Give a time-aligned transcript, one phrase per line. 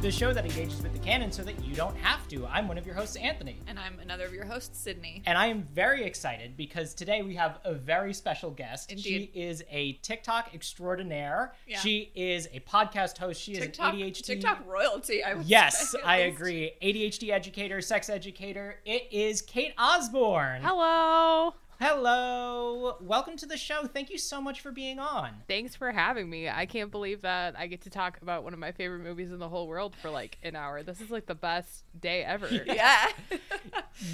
[0.00, 2.46] the show that engages with the canon so that you don't have to.
[2.46, 3.58] I'm one of your hosts, Anthony.
[3.66, 5.22] And I'm another of your hosts, Sydney.
[5.26, 8.90] And I am very excited because today we have a very special guest.
[8.90, 9.02] Indeed.
[9.34, 11.52] She is a TikTok extraordinaire.
[11.66, 11.80] Yeah.
[11.80, 13.42] She is a podcast host.
[13.42, 14.22] She is an ADHD.
[14.24, 15.22] TikTok royalty.
[15.22, 16.34] I would Yes, say, I least.
[16.36, 16.72] agree.
[16.80, 18.76] ADHD educator, sex educator.
[18.86, 20.62] It is Cate Osborn.
[20.62, 21.52] Hello.
[21.80, 22.96] Hello.
[23.00, 23.86] Welcome to the show.
[23.86, 25.30] Thank you so much for being on.
[25.48, 26.46] Thanks for having me.
[26.46, 29.38] I can't believe that I get to talk about one of my favorite movies in
[29.38, 30.82] the whole world for like an hour.
[30.82, 32.50] This is like the best day ever.
[32.66, 33.06] Yeah.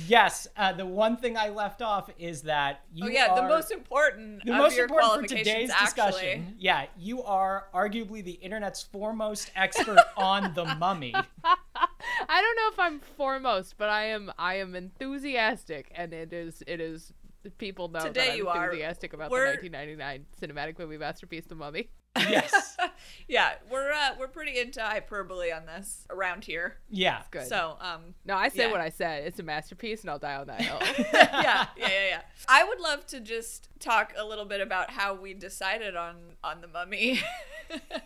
[0.06, 3.72] Yes, uh, the one thing I left off is that you oh yeah, the most
[3.72, 4.44] important.
[4.44, 5.84] the of most your important for today's actually.
[5.84, 6.54] discussion.
[6.58, 11.14] Yeah, you are arguably the internet's foremost expert on the mummy.
[11.14, 16.62] I don't know if I'm foremost, but I am I am enthusiastic and it is
[16.66, 17.12] it is
[17.50, 18.64] people know Today that I'm you are.
[18.66, 21.90] enthusiastic about We're- the 1999 cinematic movie masterpiece The Mummy.
[22.16, 22.76] Yes.
[23.28, 26.76] Yeah, we're uh, we're pretty into hyperbole on this around here.
[26.88, 27.22] Yeah.
[27.30, 27.46] Good.
[27.46, 28.70] So um, no, I said yeah.
[28.72, 29.24] what I said.
[29.26, 30.78] It's a masterpiece and I'll die on that hill.
[31.12, 32.20] yeah, yeah, yeah, yeah.
[32.48, 36.60] I would love to just talk a little bit about how we decided on on
[36.60, 37.20] the mummy.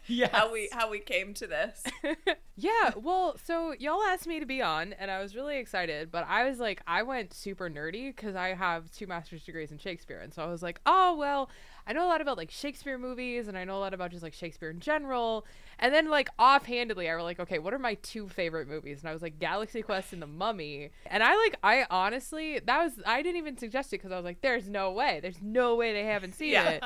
[0.07, 0.29] yeah.
[0.33, 1.85] How we how we came to this.
[2.61, 6.27] Yeah, well, so y'all asked me to be on, and I was really excited, but
[6.29, 10.19] I was like, I went super nerdy because I have two master's degrees in Shakespeare,
[10.19, 11.49] and so I was like, oh, well,
[11.87, 14.23] I know a lot about like Shakespeare movies, and I know a lot about just
[14.23, 15.47] like Shakespeare in general.
[15.79, 19.01] And then, like, offhandedly, I were like, okay, what are my two favorite movies?
[19.01, 20.91] And I was like, Galaxy Quest and The Mummy.
[21.07, 24.27] And I like, I honestly, that was, I didn't even suggest it because I was
[24.27, 25.21] like, there's no way.
[25.23, 26.69] There's no way they haven't seen Yeah.
[26.70, 26.84] it.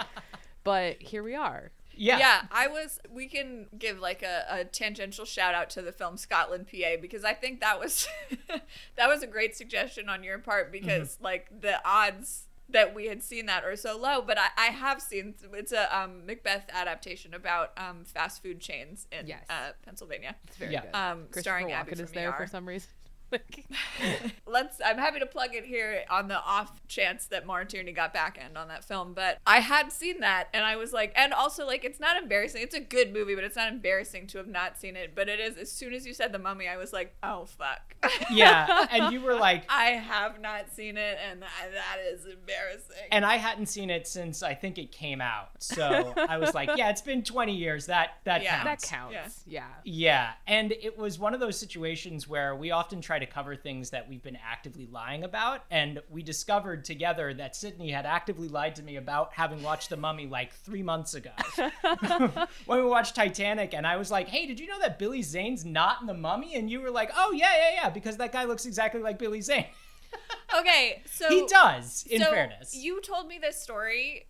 [0.65, 1.71] But here we are.
[1.97, 2.19] Yeah.
[2.19, 2.99] Yeah, I was.
[3.09, 7.25] We can give like a, a tangential shout out to the film Scotland, PA, because
[7.25, 8.09] I think that was
[8.97, 13.23] that was a great suggestion on your part because like the odds that we had
[13.23, 14.23] seen that are so low.
[14.23, 19.07] But I, I have seen it's a um, Macbeth adaptation about um, fast food chains
[19.13, 19.45] in Yes.
[19.49, 20.35] uh, Pennsylvania.
[20.49, 20.81] It's very Yeah.
[20.87, 20.95] good.
[20.97, 22.89] Um, starring Abby Walken from is there for some reason.
[24.47, 24.81] Let's.
[24.85, 28.39] I'm happy to plug it here on the off chance that Maura Tierney got back
[28.43, 31.67] end on that film, but I had seen that, and I was like, and also
[31.67, 32.63] like, it's not embarrassing.
[32.63, 35.15] It's a good movie, but it's not embarrassing to have not seen it.
[35.15, 35.57] But it is.
[35.57, 37.95] As soon as you said the Mummy, I was like, oh fuck.
[38.31, 38.87] Yeah.
[38.91, 42.97] And you were like, I have not seen it, and I, that is embarrassing.
[43.11, 45.49] and I hadn't seen it since I think it came out.
[45.59, 47.87] So I was like, yeah, it's been 20 years.
[47.87, 48.63] That that Yeah.
[48.65, 49.15] that counts.
[49.15, 49.43] counts.
[49.47, 49.65] Yeah.
[49.85, 53.91] Yeah, and it was one of those situations where we often try to cover things
[53.91, 58.77] that we've been actively lying about, and we discovered together that Sydney had actively lied
[58.77, 61.33] to me about having watched The Mummy like three months ago.
[62.67, 65.65] when we watched Titanic, and I was like, "Hey, did you know that Billy Zane's
[65.65, 68.45] not in The Mummy?" And you were like, "Oh yeah, yeah, yeah," because that guy
[68.45, 69.67] looks exactly like Billy Zane.
[70.59, 72.77] okay, so he does, in so fairness.
[72.77, 74.27] You told me this story,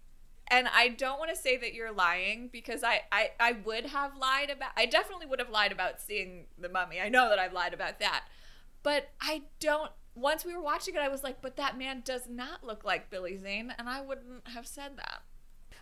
[0.49, 4.16] and I don't want to say that you're lying because I, I, I would have
[4.16, 4.71] lied about.
[4.77, 7.01] I definitely would have lied about seeing the mummy.
[7.01, 8.25] I know that I've lied about that,
[8.84, 9.91] but I don't.
[10.15, 13.11] Once we were watching it, I was like, "But that man does not look like
[13.11, 15.22] Billy Zane," and I wouldn't have said that.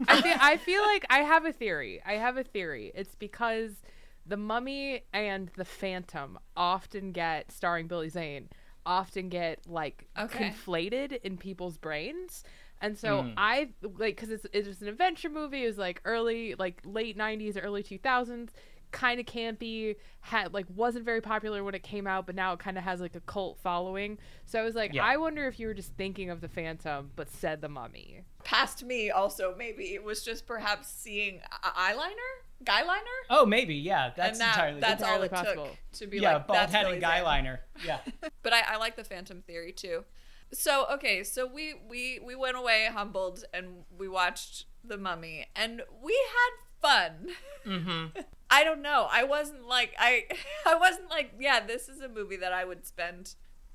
[0.08, 2.00] I feel, I feel like I have a theory.
[2.04, 2.92] I have a theory.
[2.94, 3.82] It's because
[4.26, 8.48] the Mummy and the Phantom often get starring Billy Zane
[8.84, 10.54] often get like Okay.
[10.54, 12.42] conflated in people's brains.
[12.80, 13.34] And so Mm.
[13.36, 15.64] I like because it's it was an adventure movie.
[15.64, 18.50] It was like early, like late '90s, early 2000s,
[18.92, 19.96] kind of campy.
[20.20, 23.00] Had like wasn't very popular when it came out, but now it kind of has
[23.00, 24.18] like a cult following.
[24.46, 25.04] So I was like, Yeah.
[25.04, 28.20] I wonder if you were just thinking of the Phantom, but said the Mummy.
[28.44, 33.74] Past me, also maybe it was just perhaps seeing eye- eyeliner, guy liner, oh, maybe,
[33.74, 35.64] yeah, that's that, entirely that's all it possible.
[35.64, 37.60] took to be yeah, like bald that's head Billy and guy liner.
[37.84, 37.98] Yeah.
[38.42, 40.04] but I, I like the phantom theory too
[40.52, 45.82] so okay so we we we went away humbled and we watched the mummy and
[46.02, 46.50] we had
[46.82, 47.28] fun
[47.66, 48.06] mm-hmm.
[48.50, 50.24] i don't know i wasn't like i
[50.66, 53.34] i wasn't like yeah this is a movie that i would spend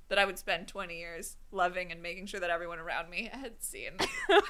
[0.10, 3.54] that i would spend 20 years loving and making sure that everyone around me had
[3.60, 3.92] seen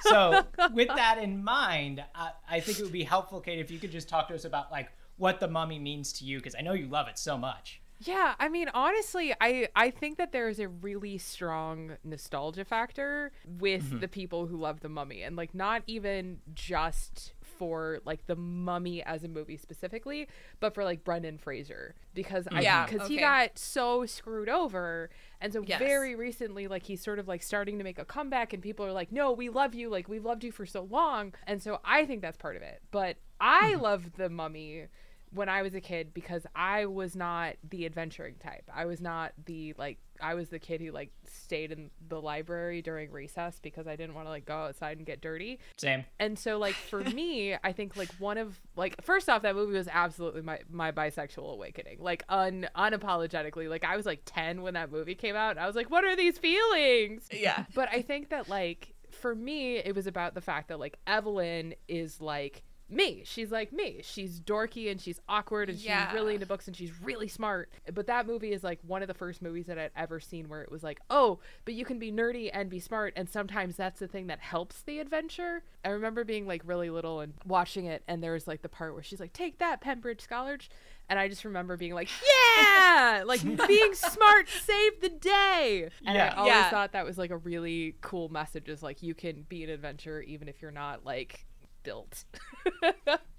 [0.02, 0.44] So,
[0.74, 3.92] with that in mind, I, I think it would be helpful, Cate, if you could
[3.92, 6.74] just talk to us about like what the mummy means to you, because I know
[6.74, 7.82] you love it so much.
[8.00, 13.32] Yeah, I mean, honestly, I I think that there is a really strong nostalgia factor
[13.60, 18.36] with the people who love the Mummy, and like not even just for like the
[18.36, 20.28] Mummy as a movie specifically,
[20.60, 25.10] but for like Brendan Fraser because I Yeah, because he got so screwed over,
[25.42, 25.80] and so Yes.
[25.80, 28.92] very recently, like he's sort of like starting to make a comeback, and people are
[28.92, 32.06] like, "No, we love you, like we've loved you for so long," and so I
[32.06, 32.82] think that's part of it.
[32.92, 33.82] But I mm-hmm.
[33.82, 34.86] love the Mummy
[35.32, 38.70] when I was a kid because I was not the adventuring type.
[38.74, 42.82] I was not the like I was the kid who like stayed in the library
[42.82, 45.60] during recess because I didn't want to like go outside and get dirty.
[45.78, 46.06] Same.
[46.20, 49.74] And so like for me, I think like one of like first off that movie
[49.74, 51.98] was absolutely my my bisexual awakening.
[52.00, 53.70] Like un unapologetically.
[53.70, 55.52] Like I was like 10 when that movie came out.
[55.52, 57.28] And I was like what are these feelings?
[57.32, 57.66] Yeah.
[57.74, 61.74] But I think that like for me it was about the fact that like Evelyn
[61.88, 63.24] is like me.
[63.26, 64.02] She's like me.
[64.04, 66.08] She's dorky and she's awkward and Yeah.
[66.08, 67.70] she's really into books and she's really smart.
[67.94, 70.62] But that movie is like one of the first movies that I'd ever seen where
[70.62, 73.14] it was like, oh, but you can be nerdy and be smart.
[73.16, 75.64] And sometimes that's the thing that helps the adventure.
[75.84, 78.04] I remember being like really little and watching it.
[78.08, 80.70] And there was like the part where she's like, take that, Bembridge Scholars.
[81.10, 82.10] And I just remember being like,
[82.58, 85.90] yeah, like being smart saved the day.
[86.06, 86.34] And Yeah.
[86.34, 86.70] I always Yeah.
[86.70, 90.22] thought that was like a really cool message is like, you can be an adventurer
[90.22, 91.46] even if you're not like
[91.88, 92.26] built.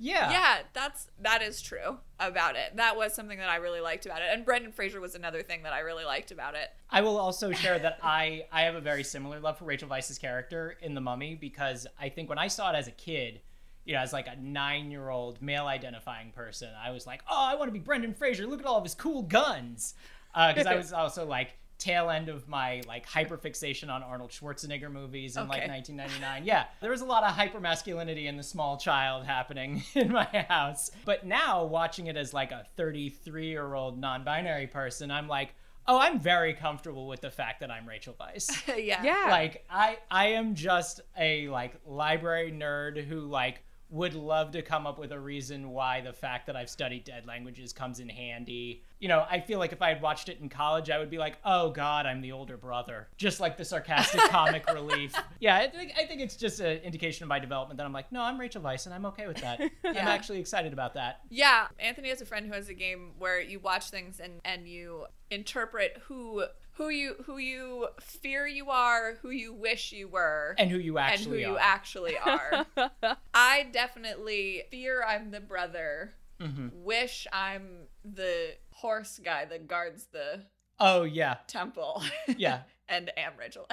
[0.00, 0.30] Yeah.
[0.30, 2.76] Yeah, that's that is true about it.
[2.76, 4.28] That was something that I really liked about it.
[4.32, 6.68] And Brendan Fraser was another thing that I really liked about it.
[6.88, 10.18] I will also share that I I have a very similar love for Rachel Weisz's
[10.18, 13.40] character in The Mummy because I think when I saw it as a kid,
[13.84, 17.72] you know, as like a nine-year-old male-identifying person, I was like, oh, I want to
[17.72, 18.46] be Brendan Fraser.
[18.46, 19.94] Look at all of his cool guns.
[20.32, 24.90] Uh, because I was also like tail end of my like hyperfixation on Arnold Schwarzenegger
[24.90, 26.44] movies in like 1999.
[26.44, 30.90] Yeah, there was a lot of hypermasculinity in the small child happening in my house.
[31.04, 35.54] But now watching it as like a 33 year old non binary person, I'm like,
[35.86, 38.50] oh, I'm very comfortable with the fact that I'm Rachel Weisz.
[38.84, 39.02] yeah.
[39.02, 39.26] yeah.
[39.30, 44.86] like I I am just a like library nerd who like would love to come
[44.86, 48.82] up with a reason why the fact that I've studied dead languages comes in handy.
[48.98, 51.18] You know, I feel like if I had watched it in college, I would be
[51.18, 55.14] like, "Oh God, I'm the older brother," just like the sarcastic comic relief.
[55.40, 58.12] Yeah, I think I think it's just an indication of my development that I'm like,
[58.12, 59.60] no, I'm Rachel Weisz, and I'm okay with that.
[59.84, 61.20] I'm actually excited about that.
[61.30, 64.68] Yeah, Anthony has a friend who has a game where you watch things and and
[64.68, 66.44] you interpret who
[66.78, 70.96] who you who you fear you are, who you wish you were, And who you
[70.96, 71.58] and who actually you are.
[71.60, 72.66] actually are.
[73.34, 76.14] I definitely fear I'm the brother.
[76.40, 76.72] Mhm.
[76.72, 80.44] Wish I'm the horse guy that guards the
[80.80, 82.02] Oh yeah, temple.
[82.36, 82.60] yeah.
[82.88, 83.66] and am Rachel.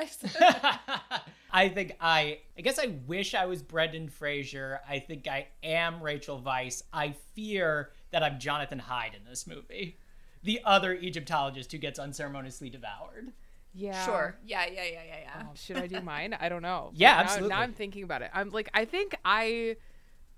[1.52, 4.82] I think I I guess I wish I was Brendan Fraser.
[4.90, 6.82] I think I am Rachel Weisz.
[6.92, 9.98] I fear that I'm Jonathan Hyde in this movie.
[10.46, 13.34] The other Egyptologist who gets unceremoniously devoured.
[13.74, 14.06] yeah.
[14.06, 14.38] Sure.
[14.46, 15.44] Yeah, yeah, yeah, yeah, yeah.
[15.44, 16.34] Oh, should I do mine?
[16.40, 16.92] I don't know.
[16.96, 17.50] Yeah, Now- absolutely.
[17.50, 18.32] Now, I'm thinking about it.
[18.34, 19.76] I'm like, I think I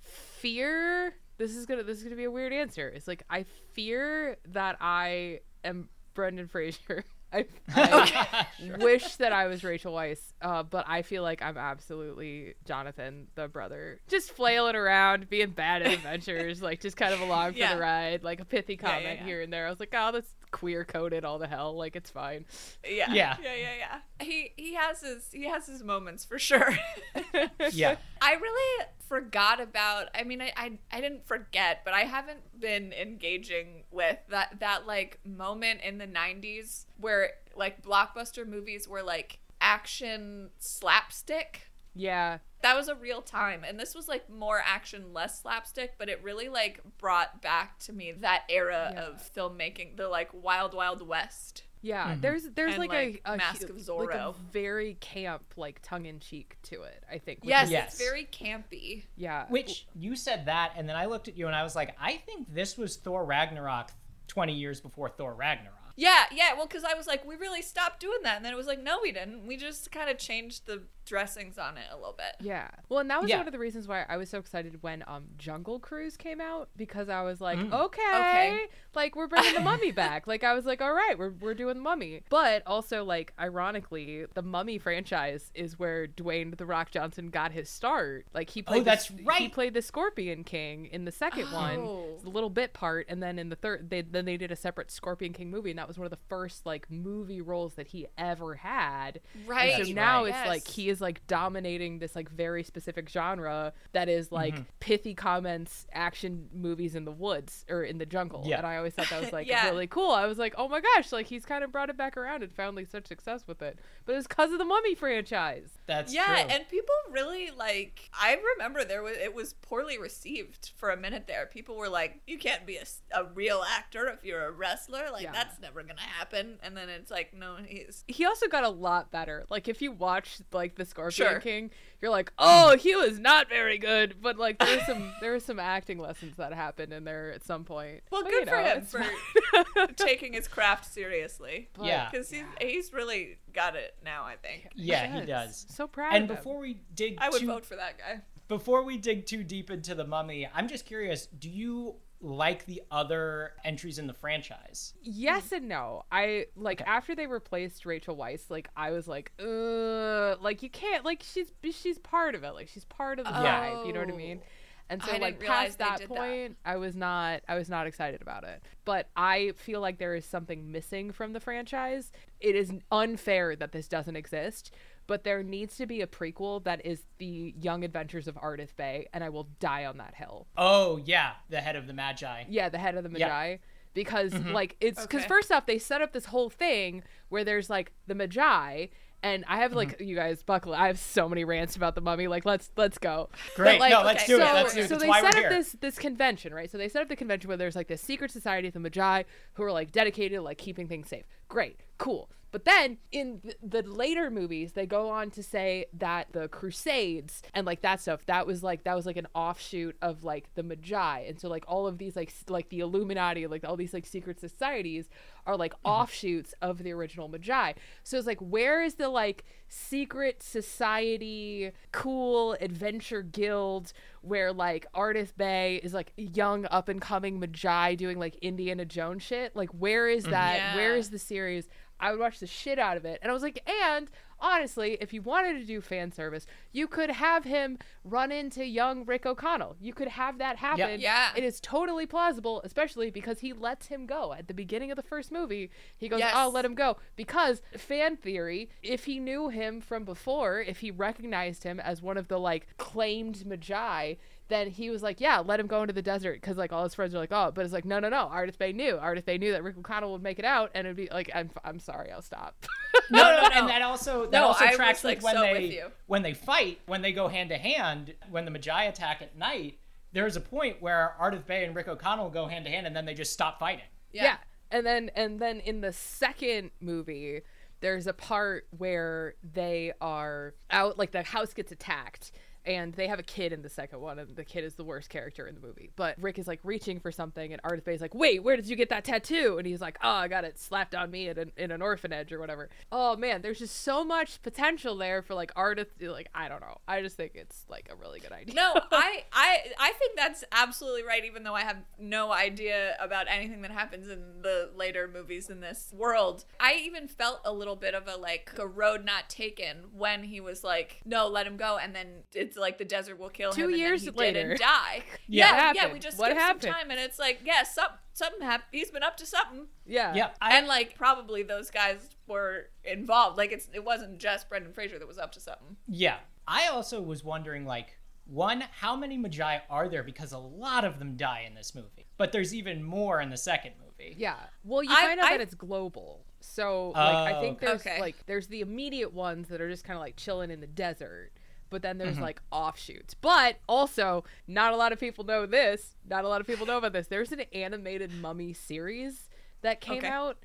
[0.02, 1.14] fear.
[1.38, 1.84] This is gonna.
[1.84, 2.90] This is gonna be a weird answer.
[2.90, 3.44] It's like I
[3.74, 7.04] fear that I am Brendan Fraser.
[7.34, 7.46] I,
[7.76, 8.48] I
[8.80, 13.48] wish that I was Rachel Weisz, uh, but I feel like I'm absolutely Jonathan, the
[13.48, 17.76] brother, just flailing around, being bad at adventures, like just kind of along for Yeah.
[17.76, 19.26] the ride, like a pithy Yeah, yeah, comment yeah.
[19.26, 19.68] here and there.
[19.68, 22.46] I was like, oh, that's queer coded all the hell, like it's fine.
[22.88, 23.12] Yeah.
[23.12, 23.36] Yeah.
[23.44, 24.00] Yeah, yeah, yeah.
[24.26, 26.78] He he has his he has his moments for sure.
[27.72, 27.96] yeah.
[28.22, 32.92] I really forgot about I mean I, I I didn't forget, but I haven't been
[32.94, 39.40] engaging with that that like moment in the 90s where like blockbuster movies were like
[39.62, 41.70] action slapstick.
[42.00, 46.10] Yeah, That was a real time and this was like more action less slapstick, but
[46.10, 49.02] it really like brought back to me that era Yeah.
[49.04, 51.64] of filmmaking, the like wild wild west.
[51.82, 52.22] Yeah, Mhm.
[52.22, 55.80] there's there's And, like, like, a, a Mask hu- of like a very camp like
[55.84, 57.04] tongue in cheek to it.
[57.10, 57.42] I think.
[57.42, 57.94] which Yes, is- Yes.
[57.94, 59.04] it's very campy.
[59.16, 59.46] yeah.
[59.50, 62.18] Which you said that, and then I looked at you and I was like, I
[62.18, 63.92] think this was Thor Ragnarok
[64.28, 65.74] 20 years before Thor Ragnarok.
[65.96, 66.54] Yeah, yeah.
[66.54, 68.80] Well, because I was like, we really stopped doing that, and then it was like,
[68.82, 69.48] no, we didn't.
[69.48, 72.36] We just kind of changed the dressings on it a little bit.
[72.46, 72.68] Yeah.
[72.90, 73.38] Well, and that was Yeah.
[73.38, 76.70] one of the reasons why I was so excited when um Jungle Cruise came out
[76.78, 77.74] because I was like, Mm.
[77.74, 78.66] okay, Okay.
[78.94, 80.28] like we're bringing the mummy back.
[80.28, 82.22] Like I was like, all right, we're we're doing the mummy.
[82.30, 87.70] But also like ironically, the Mummy franchise is where Dwayne the Rock Johnson got his
[87.70, 88.26] start.
[88.34, 91.78] Like he played Oh, that's the, He played the Scorpion King in the second one.
[91.80, 92.06] Oh.
[92.16, 94.56] It's a little bit part and then in the third they then they did a
[94.56, 97.88] separate Scorpion King movie and that was one of the first like movie roles that
[97.88, 99.20] he ever had.
[99.46, 99.86] Right.
[99.86, 100.34] So now right.
[100.34, 104.64] it's like he is like dominating this like very specific genre that is like Mm-hmm.
[104.80, 108.44] pithy comments, action movies in the woods or in the jungle.
[108.46, 108.58] Yeah.
[108.58, 109.66] And I always thought that was like Yeah.
[109.70, 110.12] really cool.
[110.12, 112.52] I was like, oh my gosh, like he's kind of brought it back around and
[112.52, 113.78] found like such success with it.
[114.06, 115.70] But it's because of the Mummy franchise.
[115.86, 116.52] That's yeah, true.
[116.52, 118.10] and people really like.
[118.14, 121.46] I remember there was it was poorly received for a minute there.
[121.46, 122.78] People were like, "You can't be
[123.12, 125.08] a real actor if you're a wrestler.
[125.12, 125.32] Like Yeah.
[125.34, 128.70] that's never never gonna happen, and then it's like, no, he's he also got a
[128.70, 129.46] lot better.
[129.50, 131.40] Like if you watch like the Scorpion Sure.
[131.40, 134.16] King, you're like, oh, he was not very good.
[134.22, 137.44] But like there were some there were some acting lessons that happened in there at
[137.44, 138.02] some point.
[138.12, 141.70] well, But, good you for him for taking his craft seriously.
[141.78, 142.10] But- Yeah.
[142.10, 144.24] because he's he's really got it now.
[144.26, 145.28] I think Yeah, he Yes.
[145.28, 145.76] does.
[145.76, 146.14] So proud.
[146.16, 146.36] And of him.
[146.38, 148.22] before we dig I would too, vote for that guy.
[148.48, 152.82] before we dig too deep into the mummy, I'm just curious, do you like the
[152.92, 154.94] other entries in the franchise?
[155.02, 156.04] Yes and no.
[156.12, 156.90] I like Okay.
[156.90, 161.52] after they replaced Rachel Weisz, like I was like, uh, like you can't like she's
[161.72, 162.52] she's part of it.
[162.54, 163.70] Like she's part of the Yeah.
[163.70, 163.88] vibe.
[163.88, 164.42] You know what I mean?
[164.90, 166.16] And so I like past that did that.
[166.16, 168.64] point, I was not I was not excited about it.
[168.86, 172.12] But I feel like there is something missing from the franchise.
[172.40, 174.74] It is unfair that this doesn't exist.
[175.08, 179.08] But there needs to be a prequel that is the Young Adventures of Ardeth Bay,
[179.14, 180.48] and I will die on that hill.
[180.58, 182.46] Oh yeah, the head of the Medjai.
[182.50, 183.30] Yeah, the head of the Yeah.
[183.30, 183.60] Medjai.
[183.94, 185.28] Because like it's because Okay.
[185.28, 188.90] first off they set up this whole thing where there's like the Medjai
[189.24, 189.78] and I have Mm-hmm.
[189.78, 193.00] like you guys buckle I have so many rants about the mummy like let's let's
[193.00, 193.30] go.
[193.56, 193.80] Great.
[193.80, 194.46] like, no, let's okay, do it.
[194.46, 194.90] so, Let's do it.
[194.90, 195.50] so That's they set up here.
[195.50, 196.70] this this convention, right?
[196.70, 199.26] So they set up the convention where there's like this secret society of the Medjai
[199.54, 201.26] who are like dedicated to like keeping things safe.
[201.48, 202.30] Great, cool.
[202.52, 207.68] But then in the later movies, they go on to say that the Crusades and
[207.68, 211.30] like that stuff that was like that was like an offshoot of like the Medjai,
[211.30, 214.40] and so like all of these like like the Illuminati, like all these like secret
[214.40, 215.10] societies
[215.46, 215.90] are like mm-hmm.
[215.90, 217.76] offshoots of the original Medjai.
[218.04, 225.36] So it's like where is the like secret society, cool adventure guild where like Ardeth
[225.36, 229.56] Bay is like young up and coming Medjai doing like Indiana Jones shit?
[229.56, 230.32] Like where is mm-hmm.
[230.32, 230.76] that?
[230.76, 231.00] Where Yeah.
[231.00, 231.68] is the series?
[232.00, 233.20] I would watch the shit out of it.
[233.22, 237.10] And I was like, and honestly, if you wanted to do fan service, you could
[237.10, 239.76] have him run into young Rick O'Connell.
[239.80, 241.00] You could have that happen.
[241.00, 241.30] Yeah.
[241.36, 245.04] It is totally plausible, especially because he lets him go at the beginning of the
[245.04, 245.72] first movie.
[245.98, 246.34] He goes, Yes.
[246.36, 250.92] "Oh, let him go." Because fan theory, if he knew him from before, if he
[250.92, 254.18] recognized him as one of the like claimed Medjai,
[254.50, 256.94] then he was like, "Yeah, let him go into the desert." Because like all his
[256.94, 258.94] friends are like, "Oh," but it's like, "No, no, no." Ardeth Bay knew.
[258.96, 261.50] Ardeth Bay knew that Rick O'Connell would make it out, and it'd be like, "I'm,
[261.64, 262.66] I'm sorry, I'll stop."
[263.10, 265.42] No, no, no, and that also that No, also I tracks was, like, when so
[265.42, 269.38] they when they fight, when they go hand to hand, when the Medjai attack at
[269.38, 269.80] night.
[270.12, 273.06] There's a point where Ardeth Bay and Rick O'Connell go hand to hand, and then
[273.06, 273.86] they just stop fighting.
[274.12, 274.38] Yeah.
[274.72, 277.44] And then and then in the second movie,
[277.80, 282.32] there's a part where they are out like the house gets attacked
[282.68, 285.10] and they have a kid in the second one and the kid is the worst
[285.10, 285.90] character in the movie.
[285.96, 288.76] But Rick is like reaching for something and Ardeth Bay's like, "Wait, where did you
[288.76, 291.52] get that tattoo?" And he's like, "Oh, I got it slapped on me in an,
[291.56, 295.54] in an orphanage or whatever." Oh man, there's just so much potential there for like
[295.56, 296.78] Ardeth like I don't know.
[296.88, 298.54] I just think it's like a really good idea.
[298.54, 301.24] No, I, I I think that's absolutely right.
[301.24, 305.62] Even though I have no idea about anything that happens in the later movies in
[305.62, 309.86] this world, I even felt a little bit of a like a road not taken
[309.96, 313.30] when he was like, "No, let him go," and then it's like the desert will
[313.30, 313.70] kill Two him.
[313.70, 314.42] and years he later.
[314.50, 315.04] didn't die.
[315.30, 315.72] Yeah.
[315.74, 315.94] yeah, yeah.
[315.94, 316.64] We just What skipped happened?
[316.64, 318.70] some time, and it's like, yeah, some, something happened.
[318.72, 320.14] He's been up to something, Yeah.
[320.16, 323.38] Yeah, I, and like probably those guys were involved.
[323.38, 325.76] Like it's it wasn't just Brendan Fraser that was up to something.
[325.88, 326.18] Yeah.
[326.48, 330.04] I also was wondering, like, one, how many Medjai are there?
[330.04, 332.08] Because a lot of them die in this movie.
[332.18, 334.16] But there's even more in the second movie.
[334.18, 334.36] Yeah.
[334.64, 336.24] Well, you I- find out I- that it's global.
[336.40, 338.00] So, like, I Oh, think there's Okay.
[338.00, 341.32] like there's the immediate ones that are just kind of like chilling in the desert,
[341.70, 342.06] but then Mm-hmm.
[342.06, 343.14] there's like offshoots.
[343.14, 345.96] But also, not a lot of people know this.
[346.10, 347.08] Not a lot of people know about this.
[347.08, 349.30] There's an animated Mummy series
[349.62, 350.08] that came Okay.
[350.08, 350.38] out,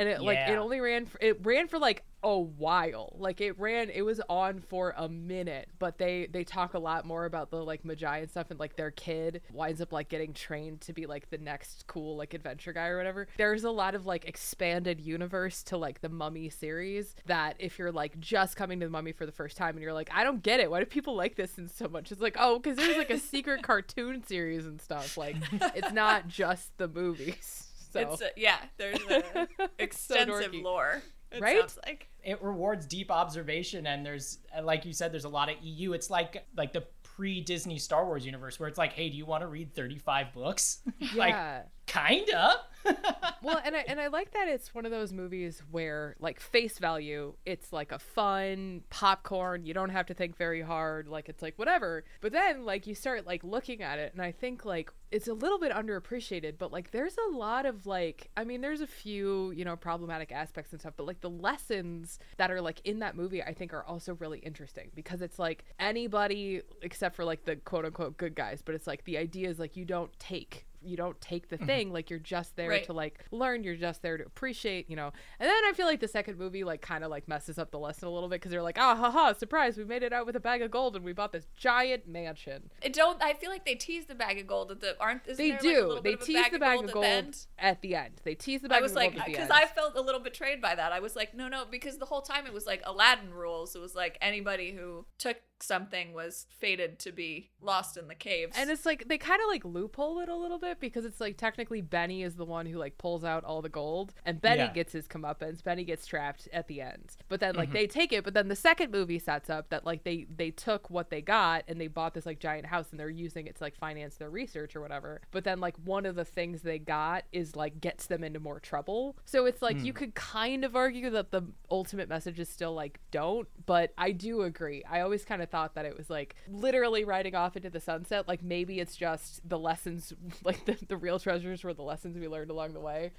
[0.00, 3.14] and it like it only ran for it ran for like a while.
[3.18, 7.04] Like it ran, it was on for a minute, but they they talk a lot
[7.04, 10.32] more about the like Medjai and stuff, and like their kid winds up like getting
[10.32, 13.28] trained to be like the next cool like adventure guy or whatever.
[13.36, 17.92] There's a lot of like expanded universe to like the Mummy series that if you're
[17.92, 20.42] like just coming to the Mummy for the first time and you're like, I don't
[20.42, 20.70] get it.
[20.70, 22.10] Why do people like this and so much?
[22.10, 25.18] It's like, oh, because there's like a secret cartoon series and stuff.
[25.18, 25.36] Like
[25.74, 27.69] it's not just the movies.
[27.92, 30.62] So It's a, yeah, there's a extensive dorky.
[30.62, 31.02] lore.
[31.32, 31.58] It Right?
[31.60, 32.08] sounds like.
[32.24, 35.92] It rewards deep observation, and there's, uh, like you said, there's a lot of EU.
[35.92, 39.42] It's like like the pre-Disney Star Wars universe, where it's like, hey, do you want
[39.42, 40.80] to read 35 books?
[41.14, 41.62] like, yeah.
[41.86, 42.54] kinda.
[43.42, 46.78] well and I, and I like that it's one of those movies where like face
[46.78, 49.64] value it's like a fun popcorn.
[49.64, 51.08] You don't have to think very hard.
[51.08, 52.04] Like it's like whatever.
[52.20, 55.32] But then like you start like looking at it and i think like it's a
[55.32, 59.50] little bit underappreciated but like there's a lot of like i mean there's a few
[59.52, 63.16] you know problematic aspects and stuff but like the lessons that are like in that
[63.16, 67.56] movie i think are also really interesting because it's like anybody except for like the
[67.56, 70.96] quote unquote good guys but it's like the idea is like you don't take you
[70.96, 72.84] don't take the thing like you're just there Right.
[72.84, 76.00] to like learn you're just there to appreciate you know and then i feel like
[76.00, 78.50] the second movie like kind of like messes up the lesson a little bit because
[78.50, 81.04] they're like ah haha surprise we made it out with a bag of gold and
[81.04, 83.22] we bought this giant mansion It don't.
[83.22, 85.26] I feel like they tease the bag of gold at the aren't.
[85.26, 87.36] Isn't they do Like they bit of a tease the bag of at the gold
[87.58, 89.96] at the end they tease the bag I was of like, gold because I felt
[89.96, 90.92] a little betrayed by that.
[90.92, 93.74] I was like, no, no, because the whole time it was like Aladdin rules.
[93.76, 98.56] It was like anybody who took something was fated to be lost in the caves.
[98.58, 101.36] And it's like they kind of like loophole it a little bit because it's like
[101.36, 104.72] technically Benny is the one who like pulls out all the gold, and Benny Yeah.
[104.72, 105.62] gets his comeuppance.
[105.62, 107.74] Benny gets trapped at the end, but then like Mm-hmm.
[107.74, 108.24] they take it.
[108.24, 111.64] But then the second movie sets up that like they they took what they got
[111.68, 114.30] and they bought this like giant house and they're using it to like finance their
[114.30, 115.20] research or whatever.
[115.30, 118.60] But then like one of the things they got is like gets them into more
[118.60, 119.16] trouble.
[119.24, 119.84] So it's like Hmm.
[119.84, 124.12] you could kind of argue that the ultimate message is still like don't, but I
[124.12, 124.82] do agree.
[124.88, 128.26] I always kind of thought that it was like literally riding off into the sunset.
[128.28, 130.12] Like maybe it's just the lessons,
[130.44, 133.12] like the, the real treasures were the lessons we learned along the way.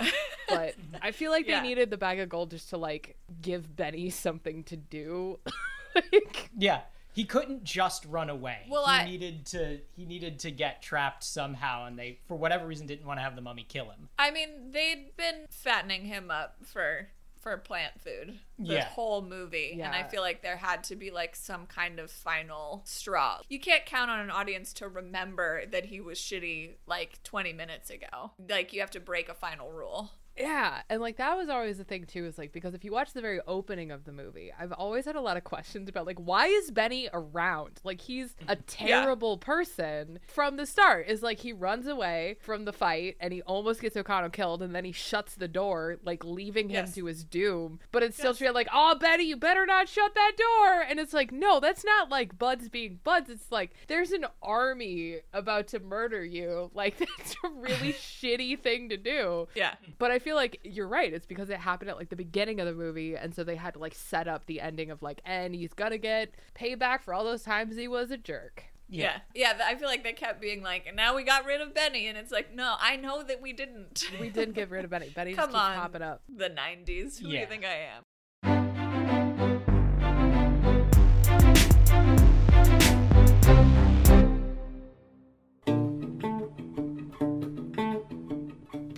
[0.50, 1.62] But I feel like Yeah.
[1.62, 5.40] they needed the bag of gold just to like give Benny something to do.
[5.96, 6.82] like, Yeah.
[7.14, 8.60] He couldn't just run away.
[8.70, 12.66] Well, he I- needed to he needed to get trapped somehow and they for whatever
[12.66, 14.08] reason didn't want to have the mummy kill him.
[14.18, 17.10] I mean, they'd been fattening him up for
[17.42, 18.86] for plant food the Yeah.
[18.86, 22.84] whole movie, and I feel like there had to be like some kind of final
[22.86, 23.42] straw.
[23.50, 27.90] You can't count on an audience to remember that he was shitty like 20 minutes
[27.90, 28.32] ago.
[28.48, 30.12] Like you have to break a final rule.
[30.38, 33.14] Yeah, and like that was always the thing too, is like because if you watch
[33.14, 36.20] the very opening of the movie, I've always had a lot of questions about like
[36.20, 37.80] why is Benny around?
[37.84, 41.08] Like he's a terrible person from the start.
[41.08, 44.74] Is like he runs away from the fight and he almost gets O'Connell killed, and
[44.74, 46.96] then he shuts the door, like leaving him Yes.
[46.96, 47.80] to his doom.
[47.92, 50.82] But it's still treated like, oh Benny, you better not shut that door.
[50.90, 53.30] And it's like, no, that's not like buds being buds.
[53.30, 56.72] It's like there's an army about to murder you.
[56.74, 59.48] Like that's a really shitty thing to do.
[59.56, 59.74] Yeah.
[60.00, 61.12] But I feel like you're right.
[61.13, 63.74] It's because it happened at like the beginning of the movie, and so they had
[63.74, 67.24] to like set up the ending of like, and he's gonna get payback for all
[67.24, 68.63] those times he was a jerk.
[68.94, 69.20] Yeah.
[69.34, 69.54] yeah.
[69.54, 72.08] th- I feel like they kept being like, and now we got rid of Benny.
[72.08, 74.04] And it's like, no, I know that we didn't.
[74.20, 75.10] We didn't get rid of Benny.
[75.16, 75.75] Benny just Come keeps on.
[75.78, 76.22] popping up.
[76.28, 77.20] the 90s.
[77.20, 78.04] Who do you think I am?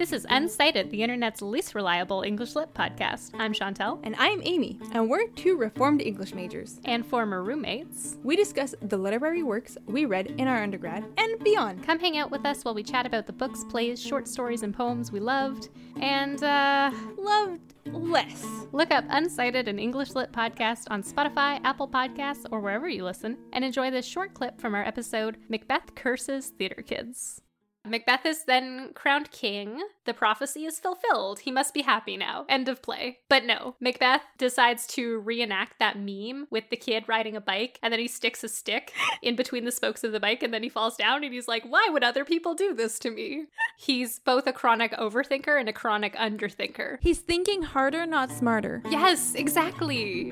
[0.04, 3.32] This is Unsighted, the internet's least reliable English lit podcast.
[3.36, 6.82] I'm Chantel, And I'm Amy, and we're two reformed English majors.
[6.84, 8.18] and former roommates.
[8.22, 11.86] We discuss the literary works we read in our undergrad and beyond.
[11.86, 14.74] Come hang out with us while we chat about the books, plays, short stories, and
[14.74, 15.70] poems we loved.
[16.02, 18.46] And uh, Loved less.
[18.74, 23.38] look up Unsighted, an English lit podcast on Spotify, Apple Podcasts, or wherever you listen,
[23.54, 27.43] and enjoy this short clip from our episode Macbeth Curses Theater Kids.
[27.86, 29.82] Macbeth is then crowned king.
[30.06, 31.40] The prophecy is fulfilled.
[31.40, 32.46] He must be happy now.
[32.48, 33.20] End of play.
[33.30, 37.92] But no, Macbeth decides to reenact that meme with the kid riding a bike, and
[37.92, 40.70] then he sticks a stick in between the spokes of the bike, and then he
[40.70, 43.48] falls down, and he's like, Why would other people do this to me?
[43.78, 46.98] He's both a chronic overthinker and a chronic underthinker.
[47.02, 48.82] He's thinking harder, not smarter.
[48.90, 50.32] Yes, exactly.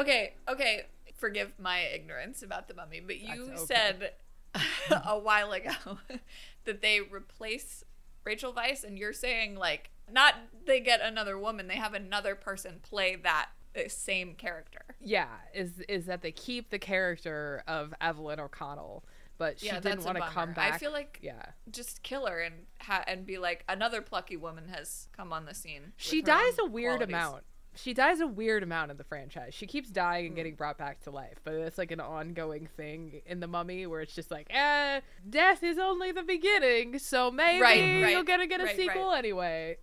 [0.00, 0.86] Okay, okay.
[1.16, 3.56] Forgive my ignorance about the mummy, but you okay.
[3.56, 4.12] said
[4.90, 5.98] a while ago
[6.64, 7.84] that they replace
[8.24, 10.34] Rachel Weisz, and you're saying like not
[10.66, 14.82] they get another woman, they have another person play that uh, same character.
[15.00, 19.04] Yeah, is is that they keep the character of Evelyn O'Connell,
[19.38, 20.74] but she yeah, didn't want to come back.
[20.74, 24.68] I feel like yeah, just kill her and ha- and be like another plucky woman
[24.68, 25.92] has come on the scene.
[25.96, 27.14] she dies a weird qualities.
[27.14, 27.44] amount.
[27.74, 29.54] She dies a weird amount in the franchise.
[29.54, 33.22] She keeps dying and getting brought back to life, but it's like an ongoing thing
[33.26, 37.60] in the Mummy where it's just like, eh, death is only the beginning, so maybe
[37.60, 39.18] Right, right, you're gonna get a right, sequel right.
[39.18, 39.76] anyway.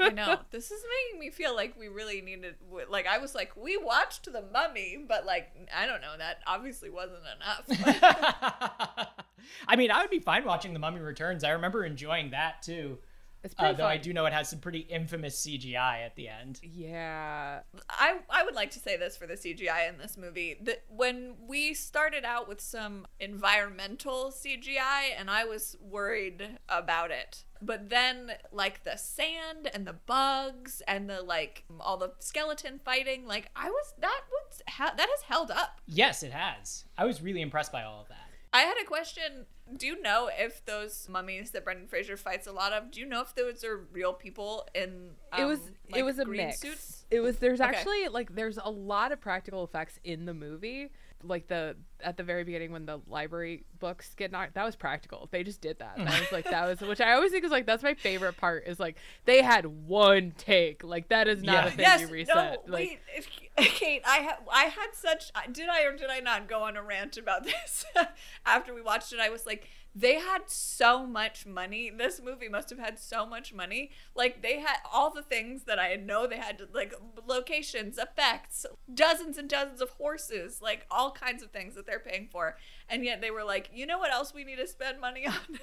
[0.00, 0.38] I know.
[0.50, 2.56] This is making me feel like we really needed.
[2.88, 6.14] Like I was like, we watched the Mummy, but like I don't know.
[6.18, 7.64] That obviously wasn't enough.
[9.68, 11.44] I mean, I would be fine watching The Mummy Returns.
[11.44, 12.98] I remember enjoying that too.
[13.42, 16.28] It's Uh, pretty though I do know it has some pretty infamous CGI at the
[16.28, 16.60] end.
[16.62, 20.84] Yeah, I I would like to say this for the CGI in this movie that
[20.88, 27.44] when we started out with some environmental CGI and I was worried about it.
[27.62, 33.26] But then like the sand and the bugs and the like all the skeleton fighting,
[33.26, 35.80] like I was that was ha- that has held up.
[35.86, 36.84] Yes, it has.
[36.96, 38.19] I was really impressed by all of that.
[38.52, 42.52] I had a question Do you know if those mummies that Brendan Fraser fights a
[42.52, 42.90] lot of?
[42.90, 45.10] Do you know if those are real people in?
[45.32, 45.60] Um, it was
[45.90, 46.60] like, it was a mix.
[46.60, 47.04] suits?
[47.10, 47.70] It was there's Okay.
[47.70, 50.90] actually like there's a lot of practical effects in the movie.
[51.22, 55.28] Like the at the very beginning when the library books get knocked, that was practical.
[55.30, 55.96] They just did that.
[55.98, 58.64] That was like that was which I always think is like that's my favorite part.
[58.66, 60.82] Is like they had one take.
[60.82, 61.66] Like that is not Yeah.
[61.66, 62.34] a thing Yes, you reset.
[62.66, 66.20] no, like wait, if- Kate, I ha- I had such did I or did I
[66.20, 67.84] not go on a rant about this
[68.46, 69.20] after we watched it?
[69.20, 71.90] I was like, they had so much money.
[71.90, 73.90] This movie must have had so much money.
[74.14, 76.94] Like they had all the things that I know they had, like
[77.26, 82.28] locations, effects, dozens and dozens of horses, like all kinds of things that they're paying
[82.30, 82.56] for,
[82.88, 85.58] and yet they were like, you know what else we need to spend money on?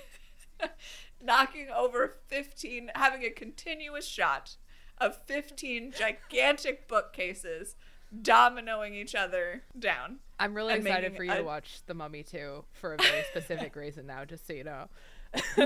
[1.23, 4.57] Knocking over fifteen, having a continuous shot
[4.99, 7.75] of 15 gigantic bookcases
[8.21, 10.19] dominoing each other down.
[10.39, 13.23] I'm really and excited for you a- to watch The Mummy 2 for a very
[13.31, 14.87] specific reason now, just so you know.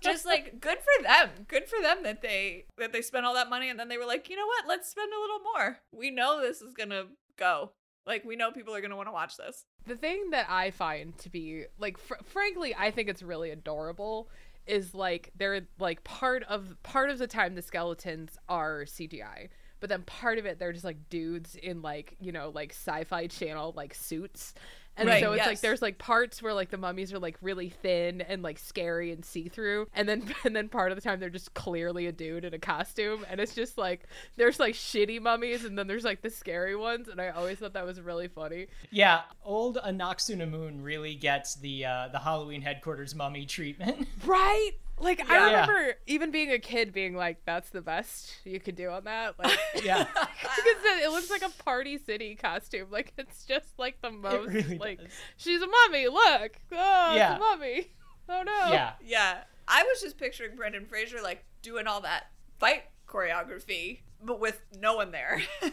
[0.00, 1.30] Just like good for them.
[1.46, 4.06] Good for them that they that they spent all that money and then they were
[4.06, 4.64] like, "You know what?
[4.66, 5.78] Let's spend a little more.
[5.92, 7.72] We know this is going to go.
[8.06, 10.70] Like we know people are going to want to watch this." the thing that I
[10.70, 14.30] find to be like, fr- frankly, I think it's really adorable.
[14.66, 19.48] Is like they're like part of part of the time the skeletons are CGI,
[19.82, 23.26] but then part of it they're just like dudes in like you know like sci-fi
[23.26, 24.54] channel like suits.
[24.94, 27.70] And Right, so it's like there's like parts where like the mummies are like really
[27.70, 31.18] thin and like scary and see through, and then and then part of the time
[31.18, 34.02] they're just clearly a dude in a costume, and it's just like
[34.36, 37.72] there's like shitty mummies and then there's like the scary ones, and I always thought
[37.72, 38.66] that was really funny.
[38.90, 44.06] Yeah, old Anck-su-namun really gets the uh, the Halloween headquarters mummy treatment.
[44.26, 44.72] Right?
[44.98, 45.26] Like Yeah.
[45.30, 49.04] I remember even being a kid being like, "That's the best you could do on
[49.04, 52.88] that." Like, yeah, because it looks like a party city costume.
[52.90, 55.08] Like it's just like the most really like does.
[55.36, 56.06] she's a mummy.
[56.08, 57.34] Look, oh, Yeah.
[57.34, 57.86] it's a mummy.
[58.28, 58.72] Oh no.
[58.72, 58.92] yeah.
[59.04, 59.38] Yeah.
[59.66, 62.26] I was just picturing Brendan Fraser like doing all that
[62.58, 65.42] fight choreography but with no one there.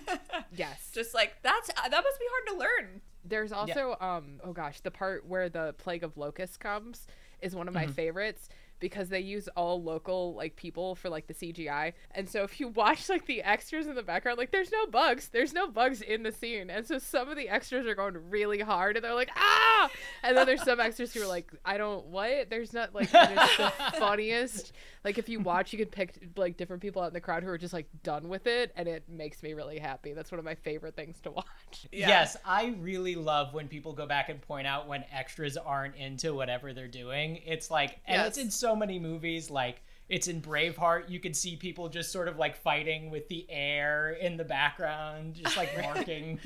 [0.55, 0.89] Yes.
[0.93, 3.01] just like that's that must be hard to learn.
[3.23, 7.05] There's also um oh gosh, the part where the plague of locusts comes
[7.41, 8.49] is one of my favorites
[8.79, 11.93] because they use all local like people for like the CGI.
[12.11, 15.29] And so if you watch like the extras in the background, like there's no bugs.
[15.29, 16.69] There's no bugs in the scene.
[16.69, 19.89] And so some of the extras are going really hard and they're like, ah
[20.23, 22.49] and then there's some extras who are like, I don't what?
[22.49, 24.73] There's not like it's the funniest.
[25.03, 27.49] Like if you watch you can pick like different people out in the crowd who
[27.49, 30.13] are just like done with it and it makes me really happy.
[30.13, 31.45] That's one of my favorite things to watch.
[31.91, 32.07] Yeah.
[32.07, 36.33] Yes, I really love when people go back and point out when extras aren't into
[36.33, 37.41] whatever they're doing.
[37.45, 39.49] It's like, and it's in so many movies.
[39.49, 41.09] Like, it's in Braveheart.
[41.09, 45.35] You can see people just sort of like fighting with the air in the background,
[45.35, 46.39] just like marking.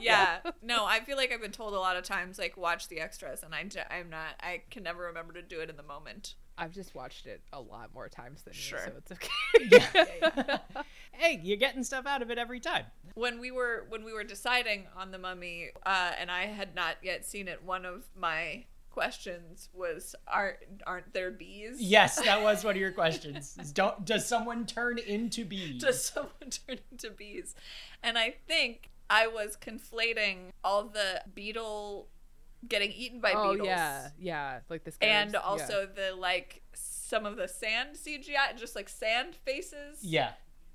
[0.00, 0.38] Yeah.
[0.62, 3.42] No, I feel like I've been told a lot of times like watch the extras
[3.42, 6.34] and I, I'm not I can never remember to do it in the moment.
[6.56, 8.78] I've just watched it a lot more times than Sure.
[8.78, 9.68] you, so it's okay.
[9.70, 10.58] yeah.
[11.12, 12.84] hey, you're getting stuff out of it every time.
[13.14, 16.96] when we were when we were deciding on the mummy uh, and i had not
[17.02, 22.62] yet seen it one of my questions was aren't aren't there bees Yes, that was
[22.64, 23.54] one of your questions.
[23.72, 25.80] Don't does someone turn into bees?
[25.82, 27.54] does someone turn into bees
[28.02, 32.08] and i think i was conflating all the beetle
[32.68, 34.96] getting eaten by oh beetles yeah, yeah, like this.
[35.00, 40.30] and also the like some of the sand cgi just like sand faces yeah,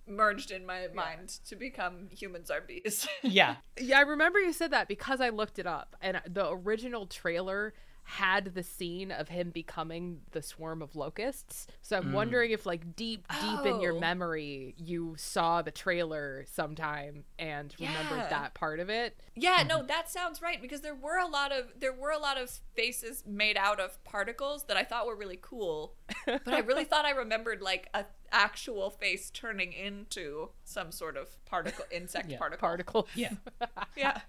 [0.07, 3.55] merged in my mind to become humans are bees yeah.
[3.79, 7.73] yeah, I remember you said that because I looked it up, and the original trailer
[8.09, 11.67] had the scene of him becoming the swarm of locusts.
[11.81, 12.13] So I'm mm.
[12.13, 13.99] wondering if, like, deep, deep in your Oh.
[13.99, 19.19] memory, you saw the trailer sometime and remembered that part of it.
[19.35, 19.87] Yeah, no, mm-hmm.
[19.87, 23.23] that sounds right because there were a lot of there were a lot of faces
[23.27, 25.95] made out of particles that I thought were really cool.
[26.25, 31.43] But I really thought I remembered like a actual face turning into some sort of
[31.45, 32.67] particle insect Yeah, particle.
[32.67, 33.07] Particles.
[33.15, 33.33] Yeah.
[33.97, 34.21] Yeah.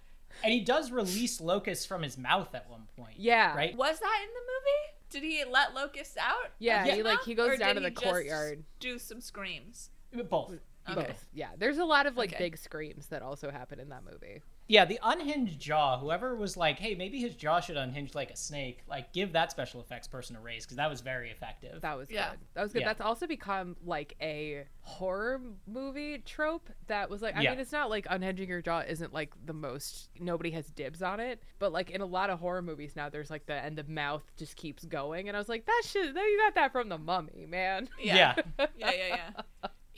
[0.45, 3.15] And he does release locusts from his mouth at one point.
[3.17, 3.55] Yeah.
[3.57, 3.77] Right?
[3.77, 4.95] Was that in the movie?
[5.11, 6.51] Did he let locusts out?
[6.59, 8.65] Yeah, of he, like, he goes Or down did to the he just courtyard.
[8.81, 9.91] Do some screams.
[10.29, 10.53] Both.
[10.89, 10.95] Okay.
[11.07, 11.27] Both.
[11.35, 11.49] Yeah.
[11.57, 12.39] There's a lot of like Okay.
[12.45, 14.43] big screams that also happen in that movie.
[14.69, 18.37] Yeah, the unhinged jaw, whoever was like, hey, maybe his jaw should unhinge like a
[18.37, 21.81] snake, like give that special effects person a raise because that was very effective.
[21.81, 22.31] That was Yeah.
[22.31, 22.39] good.
[22.53, 22.81] That was good.
[22.83, 22.89] Yeah.
[22.89, 27.51] That's also become like a horror movie trope that was like I Yeah.
[27.53, 31.19] mean it's not like unhinging your jaw isn't like the most nobody has dibs on
[31.19, 33.85] it, but like in a lot of horror movies now there's like the and the
[33.85, 36.99] mouth just keeps going and I was like that shit you got that from the
[36.99, 37.89] mummy, man.
[37.99, 38.35] Yeah.
[38.59, 38.67] yeah.
[38.77, 39.43] Yeah, yeah, yeah.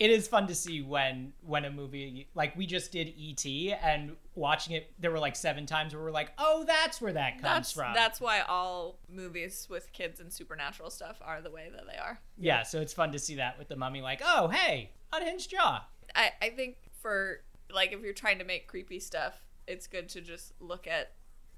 [0.00, 3.44] It is fun to see when when a movie like we just did ET
[3.82, 7.34] and watching it there were like seven times where we're like, "Oh, that's where that
[7.34, 11.68] comes That's from." that's why all movies with kids and supernatural stuff are the way
[11.70, 12.18] that they are.
[12.38, 15.84] yeah, so it's fun to see that with the mummy like, "Oh, hey, unhinged jaw."
[16.16, 20.22] I, I think for like if you're trying to make creepy stuff, it's good to
[20.22, 21.12] just look at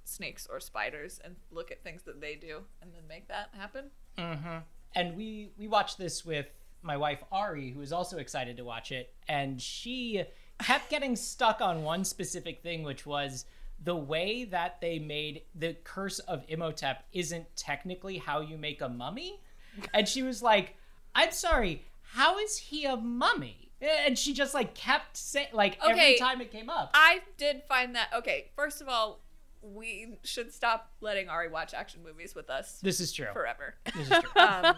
[0.05, 3.91] snakes or spiders and look at things that they do and then make that happen.
[4.19, 4.59] mm-hmm.
[4.97, 6.47] and we we watched this with
[6.83, 10.25] my wife Ari, who was also excited to watch it, and she
[10.61, 13.45] kept getting stuck on one specific thing, which was
[13.83, 18.89] the way that they made the curse of Imhotep isn't technically how you make a
[18.89, 19.41] mummy,
[19.93, 20.77] and she was like,
[21.15, 26.17] "I'm sorry, how is he a mummy?" And she just like kept saying, like every
[26.17, 26.91] time it came up.
[26.95, 28.51] I did find that okay.
[28.55, 29.19] First of all,
[29.63, 33.29] we should stop letting Ari watch action movies with us This is true.
[33.33, 33.75] forever.
[33.95, 34.31] This is true.
[34.37, 34.75] Um,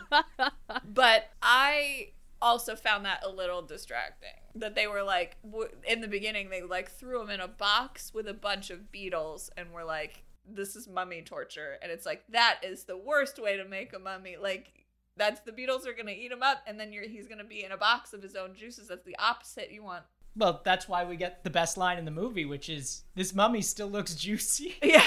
[0.85, 2.11] but I
[2.42, 4.29] also found that a little distracting.
[4.57, 8.12] That they were like, w- in the beginning, they like threw him in a box
[8.12, 11.79] with a bunch of beetles and were like, this is mummy torture.
[11.83, 14.37] And it's like, that is the worst way to make a mummy.
[14.40, 14.85] Like,
[15.16, 17.44] that's the beetles are going to eat him up and then you're, he's going to
[17.44, 18.88] be in a box of his own juices.
[18.88, 20.03] That's the opposite you want.
[20.37, 23.62] Well, that's why we get the best line in the movie, which is, "This mummy
[23.62, 25.03] still looks juicy." Yeah.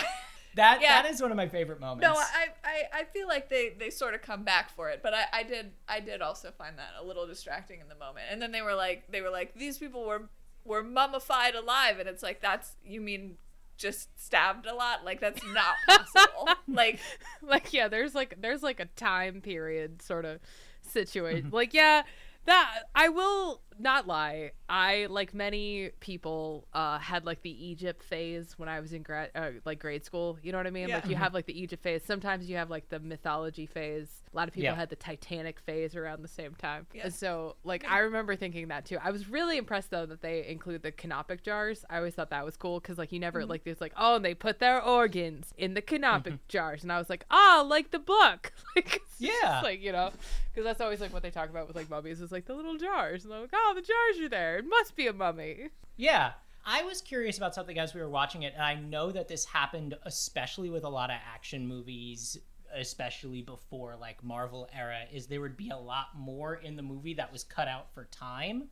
[0.55, 1.03] That Yeah.
[1.03, 2.01] that is one of my favorite moments.
[2.01, 5.13] No, I, I, I feel like they, they sort of come back for it, but
[5.13, 8.25] I, I did I did also find that a little distracting in the moment.
[8.31, 10.29] And then they were like they were like these people were
[10.65, 13.37] were mummified alive, and it's like that's you mean
[13.77, 15.05] just stabbed a lot?
[15.05, 16.49] Like that's not possible.
[16.67, 16.99] like
[17.43, 20.39] like yeah there's like there's like a time period sort of
[20.81, 21.55] situation mm-hmm.
[21.55, 22.01] like yeah
[22.45, 28.53] that i will not lie i like many people uh had like the egypt phase
[28.57, 30.89] when i was in grad uh, like grade school you know what i mean?
[30.89, 30.95] Yeah.
[30.95, 32.03] like you have like the egypt phase.
[32.03, 34.23] Sometimes you have like the mythology phase.
[34.33, 34.75] A lot of people Yeah.
[34.75, 36.85] had the titanic phase around the same time.
[36.93, 37.03] Yeah.
[37.05, 38.97] and so like i remember thinking that too.
[39.03, 41.85] I was really impressed though that they include the canopic jars.
[41.89, 44.25] I always thought that was cool because like you never like there's like oh and
[44.25, 46.83] they put their organs in the canopic jars.
[46.83, 48.51] And i was like oh like the book.
[48.75, 49.61] Like it's just, Yeah.
[49.61, 50.11] like you know
[50.53, 52.77] because that's always like what they talk about with like mummies is like the little
[52.77, 53.25] jars.
[53.25, 56.31] And i'm like oh Oh, the jars are there it must be a mummy Yeah.
[56.65, 59.43] I was curious about something as we were watching it, and I know that this
[59.43, 62.37] happened especially with a lot of action movies,
[62.73, 67.13] especially before like Marvel era, is there would be a lot more in the movie
[67.15, 68.69] that was cut out for time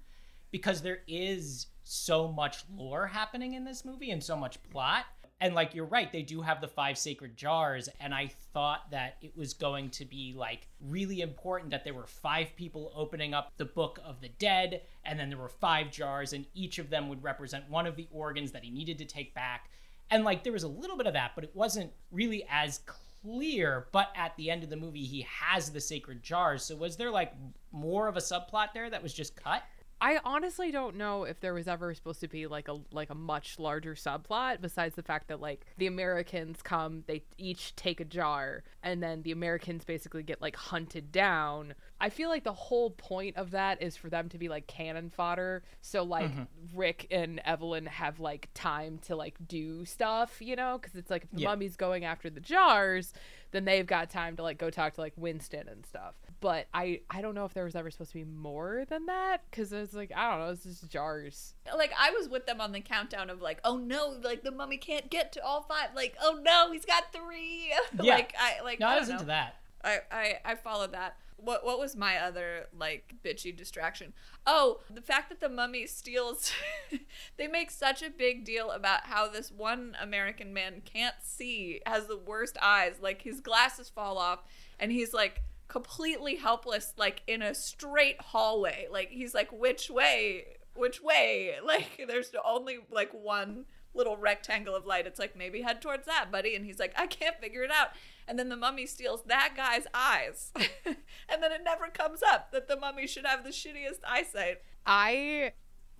[0.51, 5.05] because there is so much lore happening in this movie and so much plot.
[5.45, 9.17] And like you're right, they do have the five sacred jars, and I thought that
[9.21, 13.51] it was going to be like really important that there were five people opening up
[13.57, 17.09] the book of the dead, and then there were five jars, and each of them
[17.09, 19.69] would represent one of the organs that he needed to take back.
[20.09, 23.85] And like there was a little bit of that, but it wasn't really as clear.
[23.91, 26.65] But at the end of the movie, he has the sacred jars.
[26.65, 27.33] So was there like
[27.71, 29.61] more of a subplot there that was just cut?
[30.01, 33.15] I honestly don't know if there was ever supposed to be like a like a
[33.15, 38.05] much larger subplot besides the fact that like the Americans come, they each take a
[38.05, 41.75] jar, and then the Americans basically get like hunted down.
[41.99, 45.09] I feel like the whole point of that is for them to be like cannon
[45.09, 46.77] fodder, so like mm-hmm.
[46.77, 51.23] Rick and Evelyn have like time to like do stuff, you know, because it's like
[51.23, 51.49] if the Yeah.
[51.49, 53.13] mummy's going after the jars,
[53.51, 56.15] then they've got time to like go talk to like Winston and stuff.
[56.45, 59.41] But I I don't know if there was ever supposed to be more than that
[59.49, 61.55] because it's like I don't know, it's just jars.
[61.75, 64.77] like I was with them on the countdown of like, oh no, like the mummy
[64.77, 65.89] can't get to all five.
[65.95, 67.73] Like, oh no, he's got three.
[67.99, 68.13] Yeah.
[68.13, 69.15] like I like No, I, I don't was know.
[69.15, 69.55] into that.
[69.83, 71.17] I, I I followed that.
[71.37, 74.13] What what was my other like bitchy distraction?
[74.45, 76.51] Oh, the fact that the mummy steals.
[77.37, 82.05] they make such a big deal about how this one American man can't see, has
[82.05, 82.97] the worst eyes.
[83.01, 84.43] Like his glasses fall off,
[84.79, 88.87] and he's like completely helpless, like in a straight hallway.
[88.91, 90.45] Like he's like, which way?
[90.75, 91.55] Which way?
[91.65, 95.07] Like there's only like one little rectangle of light.
[95.07, 96.55] It's like maybe head towards that, buddy.
[96.55, 97.89] And he's like, I can't figure it out.
[98.27, 100.51] And then the mummy steals that guy's eyes.
[100.85, 104.61] and then it never comes up that the mummy should have the shittiest eyesight.
[104.85, 105.53] I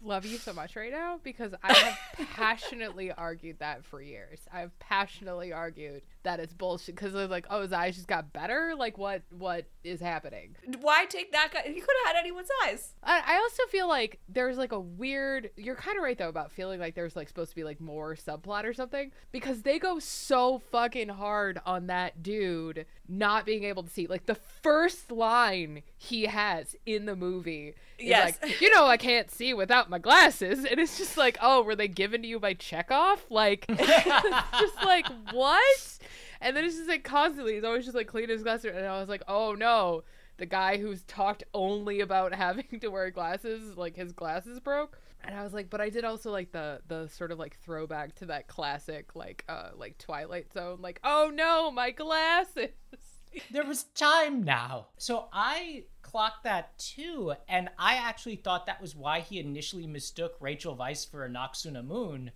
[0.06, 4.40] love you so much right now because I have passionately argued that for years.
[4.54, 8.74] I've passionately argued that it's bullshit because it's like, oh, his eyes just got better.
[8.78, 10.56] Like, what what is happening?
[10.82, 11.64] Why take that guy?
[11.66, 12.94] He could have had anyone's eyes.
[13.04, 15.52] I, I also feel like there's like a weird.
[15.58, 18.16] You're kind of right though about feeling like there's like supposed to be like more
[18.16, 23.84] subplot or something because they go so fucking hard on that dude not being able
[23.84, 24.08] to see.
[24.08, 28.38] Like the first line he has in the movie is Yes.
[28.42, 31.76] like, you know, I can't see without my glasses, and it's just like, oh, were
[31.76, 33.26] they given to you by Chekhov?
[33.30, 35.98] Like, just like what?
[36.42, 39.00] And then it's just like constantly, he's always just like cleaning his glasses, and I
[39.00, 40.04] was like, oh no
[40.38, 45.00] the guy who's talked only about having to wear glasses, like his glasses broke.
[45.28, 48.16] And I was like, but I did also like the the sort of like throwback
[48.16, 52.70] to that classic like uh like Twilight Zone, like oh no, my glasses.
[53.52, 54.88] there was time now.
[54.98, 60.36] So I clocked that too, and I actually thought that was why he initially mistook
[60.40, 62.30] Rachel Weisz for Anck-su-namun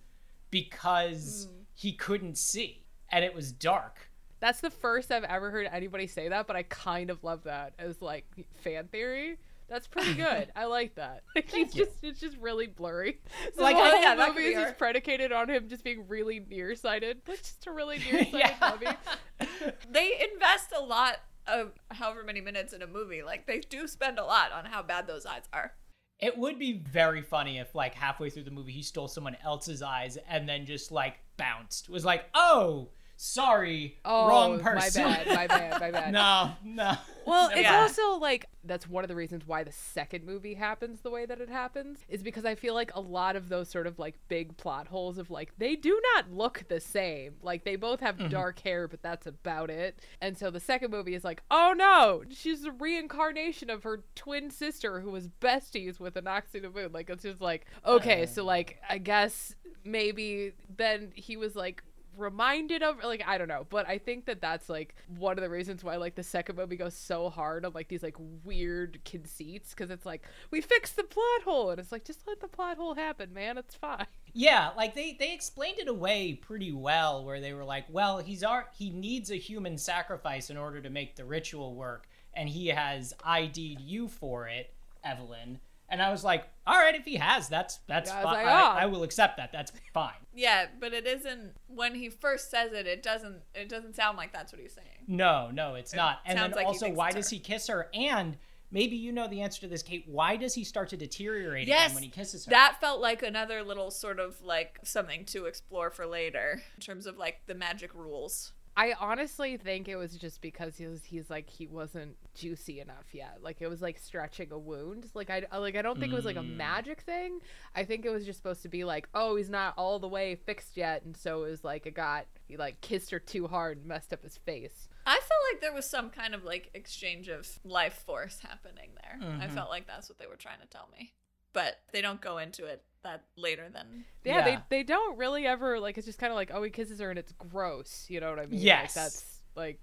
[0.50, 1.64] because mm.
[1.74, 4.10] he couldn't see and it was dark.
[4.40, 7.74] That's the first I've ever heard anybody say that, but I kind of love that
[7.78, 8.24] as like
[8.62, 9.36] fan theory.
[9.70, 10.48] That's pretty good.
[10.56, 11.22] I like that.
[11.46, 13.20] He's just it's just really blurry.
[13.54, 17.22] So like the whole yeah, movie is just predicated on him just being really nearsighted.
[17.26, 18.72] It's just a really nearsighted yeah.
[18.72, 19.74] movie.
[19.90, 23.22] they invest a lot of however many minutes in a movie.
[23.22, 25.72] Like they do spend a lot on how bad those eyes are.
[26.18, 29.82] It would be very funny if like halfway through the movie he stole someone else's
[29.82, 31.88] eyes and then just like bounced.
[31.88, 32.88] Was like, "Oh,
[33.20, 35.04] sorry, oh, wrong person.
[35.04, 36.12] My bad, my bad, my bad.
[36.12, 36.94] no, no.
[37.26, 37.82] Well, it's yeah.
[37.82, 41.38] also like that's one of the reasons why the second movie happens the way that
[41.38, 44.56] it happens is because I feel like a lot of those sort of like big
[44.56, 47.34] plot holes of like they do not look the same.
[47.42, 48.28] Like they both have mm-hmm.
[48.28, 50.00] dark hair, but that's about it.
[50.22, 54.50] And so the second movie is like, oh no, she's a reincarnation of her twin
[54.50, 56.94] sister who was besties with Anck-su-namun.
[56.94, 58.26] Like it's just like okay, uh.
[58.26, 59.54] so like I guess
[59.84, 61.82] maybe then he was like
[62.20, 65.50] reminded of like i don't know but i think that that's like one of the
[65.50, 69.70] reasons why like the second movie goes so hard on like these like weird conceits
[69.70, 72.76] because it's like we fixed the plot hole and it's like just let the plot
[72.76, 74.06] hole happen man it's fine.
[74.32, 78.44] Yeah like they they explained it away pretty well where they were like well he's
[78.44, 82.68] our he needs a human sacrifice in order to make the ritual work and he
[82.68, 85.58] has id'd you for it evelyn
[85.90, 88.24] and I was like, all right, if he has, that's that's fine.
[88.24, 88.50] Like, oh.
[88.50, 89.50] I, I, will accept that.
[89.52, 90.14] That's fine.
[90.34, 92.86] Yeah, but it isn't when he first says it.
[92.86, 93.42] It doesn't.
[93.54, 94.86] It doesn't sound like that's what he's saying.
[95.08, 96.20] No, no, it's it not.
[96.24, 97.88] And then like also, why does he kiss her?
[97.92, 98.36] And
[98.70, 100.04] maybe you know the answer to this, Cate.
[100.06, 102.50] Why does he start to deteriorate yes, when he kisses her?
[102.50, 107.06] That felt like another little sort of like something to explore for later in terms
[107.06, 108.52] of like the magic rules.
[108.80, 113.08] I honestly think it was just because he was he's like he wasn't juicy enough
[113.12, 113.40] yet.
[113.42, 115.04] Like it was like stretching a wound.
[115.12, 116.14] Like I like I don't think mm.
[116.14, 116.56] it was like a mm.
[116.56, 117.40] magic thing.
[117.76, 120.34] I think it was just supposed to be like, oh, he's not all the way
[120.34, 123.76] fixed yet, and so it was like it got he like kissed her too hard
[123.76, 124.88] and messed up his face.
[125.04, 129.28] I felt like there was some kind of like exchange of life force happening there.
[129.28, 129.42] Mm-hmm.
[129.42, 131.12] I felt like that's what they were trying to tell me
[131.52, 134.44] but they don't go into it that later than yeah, yeah.
[134.44, 137.10] they they don't really ever like it's just kind of like oh he kisses her
[137.10, 138.60] and it's gross you know what i mean?
[138.60, 138.82] Yes.
[138.82, 139.80] like, that's like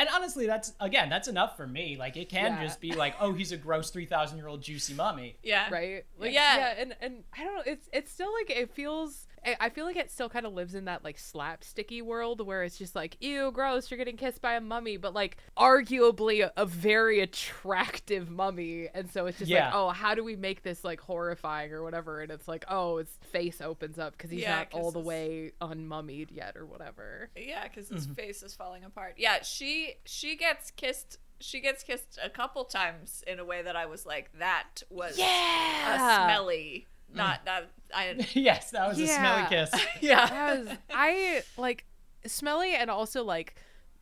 [0.00, 1.96] and honestly that's again that's enough for me.
[1.98, 2.64] Like it can yeah.
[2.64, 5.36] just be like oh he's a gross 3000 year old juicy mummy.
[5.42, 5.68] Yeah.
[5.70, 6.04] Right?
[6.18, 6.56] Like, yeah.
[6.56, 9.26] yeah and and i don't know it's it's still like it feels
[9.60, 12.76] I feel like it still kind of lives in that like slapsticky world where it's
[12.76, 16.66] just like, ew, gross, you're getting kissed by a mummy, but like arguably a, a
[16.66, 18.88] very attractive mummy.
[18.92, 19.66] And so it's just yeah.
[19.66, 22.20] like, oh, how do we make this like horrifying or whatever?
[22.20, 25.52] And it's like, oh, his face opens up because he's yeah, not all the way
[25.60, 27.30] unmummied yet or whatever.
[27.36, 28.14] Yeah, because his mm-hmm.
[28.14, 29.14] face is falling apart.
[29.16, 33.74] Yeah, she she gets kissed she gets kissed a couple times in a way that
[33.74, 35.94] I was like, that was yeah.
[35.94, 38.26] a smelly not that I.
[38.32, 39.06] yes, that was yeah.
[39.06, 39.86] a smelly kiss.
[40.00, 41.84] yeah, that was I like
[42.26, 43.54] smelly and also like.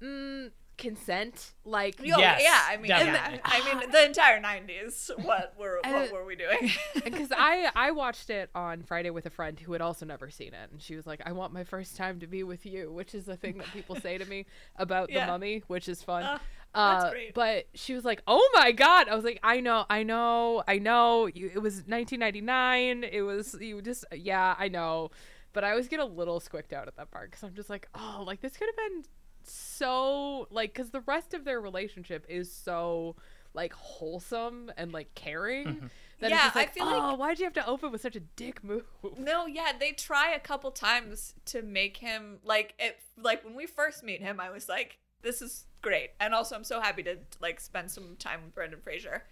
[0.03, 5.81] Mm, consent like yes, yeah i mean the, i mean the entire 90s what were
[5.85, 6.71] what were we doing
[7.03, 10.55] because i i watched it on friday with a friend who had also never seen
[10.55, 13.13] it and she was like i want my first time to be with you which
[13.13, 15.27] is the thing that people say to me about yeah.
[15.27, 16.39] the mummy which is fun uh,
[16.75, 20.63] uh, but she was like, "Oh my god!" I was like, "I know, I know,
[20.69, 21.27] I know.
[21.27, 23.05] You, it was 1999.
[23.05, 25.11] It was you just yeah, I know."
[25.53, 27.89] But I always get a little squicked out at that part because I'm just like,
[27.95, 29.05] "Oh, like this could have been
[29.45, 33.17] so like because the rest of their relationship is so
[33.55, 35.87] like wholesome and like caring." Mm-hmm.
[36.21, 38.21] That yeah, like, I feel oh, like why'd you have to open with such a
[38.21, 38.85] dick move?
[39.17, 42.99] No, yeah, they try a couple times to make him like it.
[43.17, 46.11] Like when we first meet him, I was like, "This is great.
[46.21, 49.25] And also, I'm so happy to like spend some time with Brendan Fraser.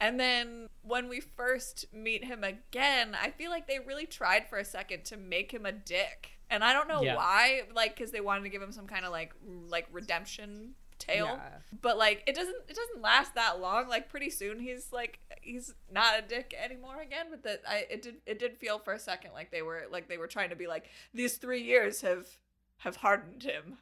[0.00, 4.58] And then when we first meet him again, I feel like they really tried for
[4.58, 6.30] a second to make him a dick.
[6.48, 7.16] And I don't know yeah.
[7.16, 9.34] why, like cuz they wanted to give him some kind of like
[9.68, 11.26] like redemption tale.
[11.26, 11.58] Yeah.
[11.82, 13.88] But like it doesn't it doesn't last that long.
[13.88, 18.02] Like pretty soon he's like he's not a dick anymore again, but that I it
[18.02, 20.56] did it did feel for a second like they were like they were trying to
[20.56, 22.38] be like these 3 years have
[22.78, 23.78] have hardened him.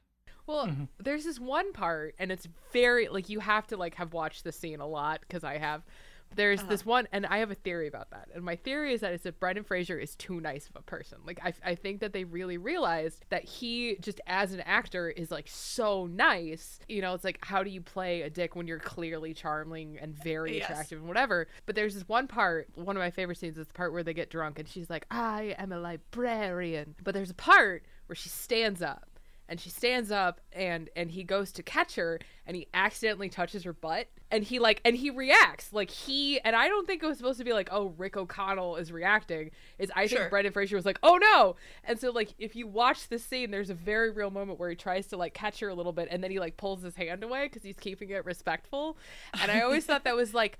[0.48, 0.84] Well, mm-hmm.
[0.98, 4.50] there's this one part, and it's very like you have to like have watched the
[4.50, 5.82] scene a lot because I have,
[6.34, 8.28] There's this one, and I have a theory about that.
[8.34, 11.18] And my theory is that it's that Brendan Fraser is too nice of a person.
[11.26, 15.30] Like, I, I think that they really realized that he, just as an actor, is
[15.30, 16.78] like so nice.
[16.88, 20.14] You know, it's like, how do you play a dick when you're clearly charming and
[20.14, 20.70] very Yes.
[20.70, 21.48] attractive and whatever?
[21.66, 24.14] But there's this one part, one of my favorite scenes is the part where they
[24.14, 26.94] get drunk and she's like, I am a librarian.
[27.02, 29.17] But there's a part where she stands up
[29.48, 33.64] and she stands up and and he goes to catch her and he accidentally touches
[33.64, 35.72] her butt and he like and he reacts.
[35.72, 38.76] Like he and I don't think it was supposed to be like oh Rick O'Connell
[38.76, 39.50] is reacting.
[39.78, 40.18] Is I Sure.
[40.18, 41.56] think Brendan Fraser was like oh no!
[41.84, 44.76] And so like if you watch this scene there's a very real moment where he
[44.76, 47.24] tries to like catch her a little bit and then he like pulls his hand
[47.24, 48.96] away because he's keeping it respectful.
[49.40, 50.58] And I always thought that was like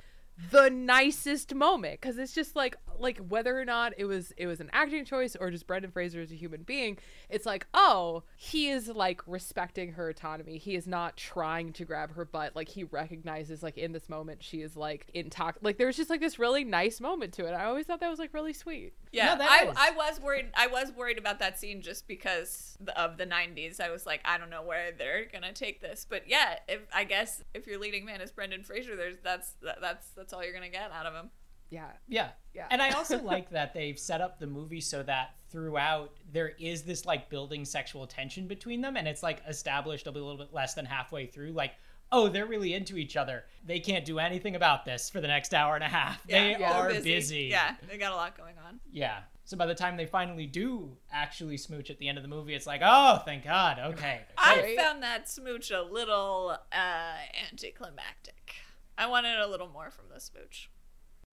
[0.50, 2.00] the nicest moment.
[2.00, 5.36] Because it's just like like whether or not it was it was an acting choice
[5.36, 9.92] or just Brendan Fraser as a human being it's like oh he is like respecting
[9.92, 10.58] her autonomy.
[10.58, 12.56] He is not trying to grab her butt.
[12.56, 16.10] Like he recognizes like in this moment she is like in talk like there's just
[16.10, 17.52] like this really nice moment to it.
[17.52, 19.76] I always thought that was like really sweet Yeah, No, that I, is.
[19.78, 20.46] I was worried.
[20.54, 23.80] I was worried about that scene just because of the '90s.
[23.80, 27.04] I was like, I don't know where they're gonna take this, but yeah, if I
[27.04, 30.52] guess if your leading man is Brendan Fraser, there's that's that, that's that's all you're
[30.54, 31.30] gonna get out of him.
[31.70, 32.30] yeah Yeah.
[32.54, 32.66] Yeah.
[32.70, 36.82] And I also like that they've set up the movie so that throughout there is
[36.82, 40.74] this like building sexual tension between them and it's like established a little bit less
[40.74, 41.72] than halfway through like
[42.12, 43.44] oh they're really into each other.
[43.64, 46.26] They can't do anything about this for the next hour and a half.
[46.26, 47.48] they they're are busy.
[47.50, 48.80] Yeah, they got a lot going on.
[48.90, 49.20] Yeah.
[49.44, 52.54] So by the time they finally do actually smooch at the end of the movie,
[52.54, 53.78] it's like, oh, thank God.
[53.78, 54.20] Okay.
[54.36, 57.14] I found that smooch a little uh,
[57.50, 58.56] anticlimactic.
[58.98, 60.68] I wanted a little more from the smooch.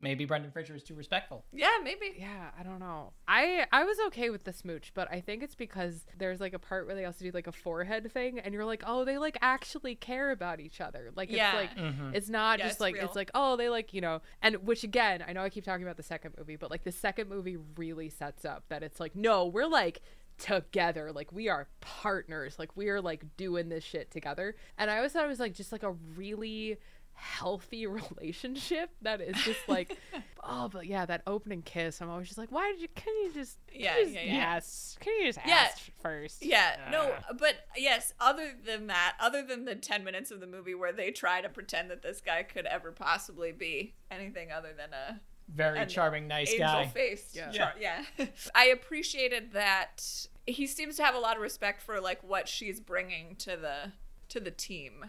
[0.01, 1.45] Maybe Brendan Fraser is too respectful.
[1.53, 2.15] Yeah, maybe.
[2.19, 3.13] Yeah, I don't know.
[3.27, 6.59] I I was okay with the smooch, but I think it's because there's like a
[6.59, 9.37] part where they also do like a forehead thing, and you're like, oh, they like
[9.41, 11.11] actually care about each other.
[11.15, 11.55] Like it's Yeah.
[11.55, 12.13] like Mhm.
[12.13, 13.05] it's not Yeah, just it's like real.
[13.05, 15.83] it's like oh they like you know, and which again I know I keep talking
[15.83, 19.15] about the second movie, but like the second movie really sets up that it's like
[19.15, 20.01] no, we're like
[20.37, 24.97] together like we are partners like we are like doing this shit together and i
[24.97, 26.75] always thought it was like just like a really
[27.15, 27.87] healthy
[28.19, 29.97] relationship that is just like
[30.43, 33.33] oh but yeah that opening kiss i'm always just like why did you can you
[33.33, 34.37] just can Yeah, you just yeah, yeah.
[34.43, 35.53] ask can you just Yeah.
[35.55, 37.33] ask first Yeah, no, Ah.
[37.39, 41.11] but yes, other than that, other than the 10 minutes of the movie where they
[41.11, 45.79] try to pretend that this guy could ever possibly be anything other than a Very
[45.79, 46.87] And charming, nice angel guy.
[46.87, 47.35] faced.
[47.35, 47.51] Yeah.
[47.51, 48.03] char- yeah.
[48.55, 52.79] I appreciated that he seems to have a lot of respect for like what she's
[52.79, 53.91] bringing to the
[54.29, 55.05] to the team.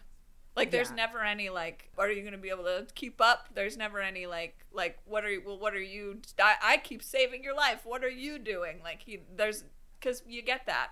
[0.56, 0.96] Like there's Yeah.
[0.96, 3.48] never any like are you going to be able to keep up?
[3.54, 7.02] There's never any like like what are you well what are you I, I keep
[7.02, 7.80] saving your life.
[7.84, 8.80] What are you doing?
[8.82, 9.64] Like he there's
[10.00, 10.90] cuz you get that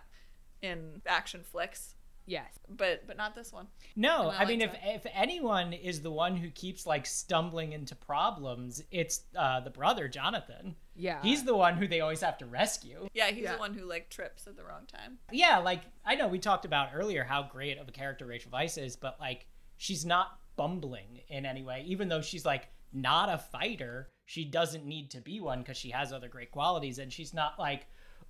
[0.62, 1.94] in action flicks,
[2.26, 3.68] yes but but not this one.
[3.96, 7.06] No, And I I, mean, if liked if anyone is the one who keeps like
[7.06, 10.74] stumbling into problems, it's uh, the brother Jonathan.
[10.96, 13.08] yeah He's the one who they always have to rescue.
[13.14, 13.52] Yeah, he's Yeah.
[13.54, 15.18] the one who like trips at the wrong time.
[15.32, 18.76] Yeah, like I know we talked about earlier how great of a character Rachel Weisz
[18.82, 19.46] is, but like
[19.77, 21.85] she's not bumbling in any way.
[21.87, 25.91] Even though she's like not a fighter, she doesn't need to be one because she
[25.91, 27.87] has other great qualities, and she's not like,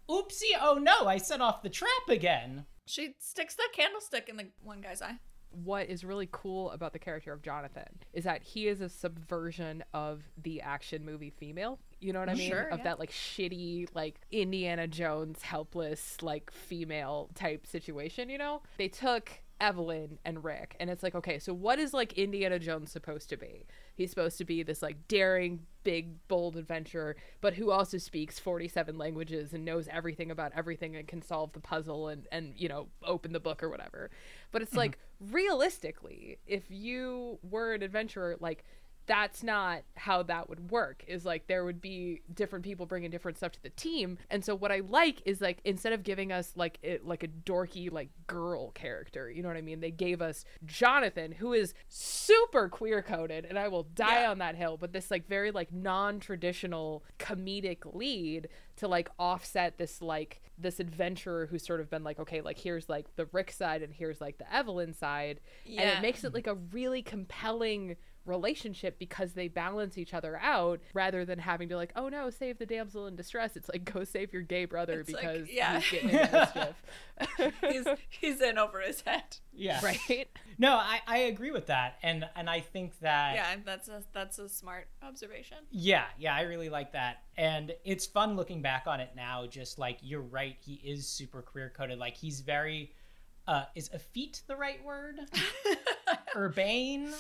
[0.09, 4.49] "Oopsie, oh no, I set off the trap again." She sticks the candlestick in the
[4.63, 5.19] one guy's eye.
[5.63, 9.85] what is really cool about the character of Jonathan is that he is a subversion
[9.93, 11.79] of the action movie female.
[12.01, 12.51] You know what I mm, mean?
[12.51, 12.85] Sure, of yeah.
[12.85, 18.63] that like shitty, like Indiana Jones helpless, like female type situation, you know?
[18.79, 19.31] They took
[19.61, 23.37] Evelyn and Rick and it's like, okay, so what is like Indiana Jones supposed to
[23.37, 23.67] be?
[23.95, 28.99] He's supposed to be this like daring, big, bold adventurer, but who also speaks 47
[28.99, 32.89] languages and knows everything about everything and can solve the puzzle and and you know,
[33.05, 34.11] open the book or whatever.
[34.53, 34.79] But it's mm-hmm.
[34.79, 34.99] like
[35.31, 38.65] realistically, if you were an adventurer, like
[39.07, 43.37] that's not how that would work is like there would be different people bringing different
[43.37, 44.17] stuff to the team.
[44.31, 47.29] And so what i like is like instead of giving us like it like a
[47.29, 49.81] dorky like girl character you know what i mean?
[49.81, 54.31] They gave us jonathan who is super queer coded and i will die Yeah.
[54.31, 60.01] on that hill but this like very like non-traditional comedic lead to like offset this
[60.03, 63.83] like this adventurer who's sort of been like okay like here's like the rick side
[63.83, 65.41] and here's like the evelyn side.
[65.67, 67.97] And it makes it like a really compelling
[68.27, 72.59] relationship because they balance each other out rather than having to like oh no save
[72.59, 75.81] the damsel in distress it's like go save your gay brother It's like, because yeah.
[75.81, 76.75] he's getting into mischief
[77.68, 79.37] he's he's in over his head.
[79.53, 83.89] Yeah, right No, I, I agree with that, and and I think that Yeah, that's
[83.89, 85.59] a that's a smart observation.
[85.70, 87.22] Yeah, yeah, I really like that.
[87.37, 91.43] And it's fun looking back on it now, just like you're right, he is super
[91.43, 91.99] queer coded.
[91.99, 92.93] Like he's very
[93.47, 95.21] uh is effete the right word?
[96.37, 97.11] urbane.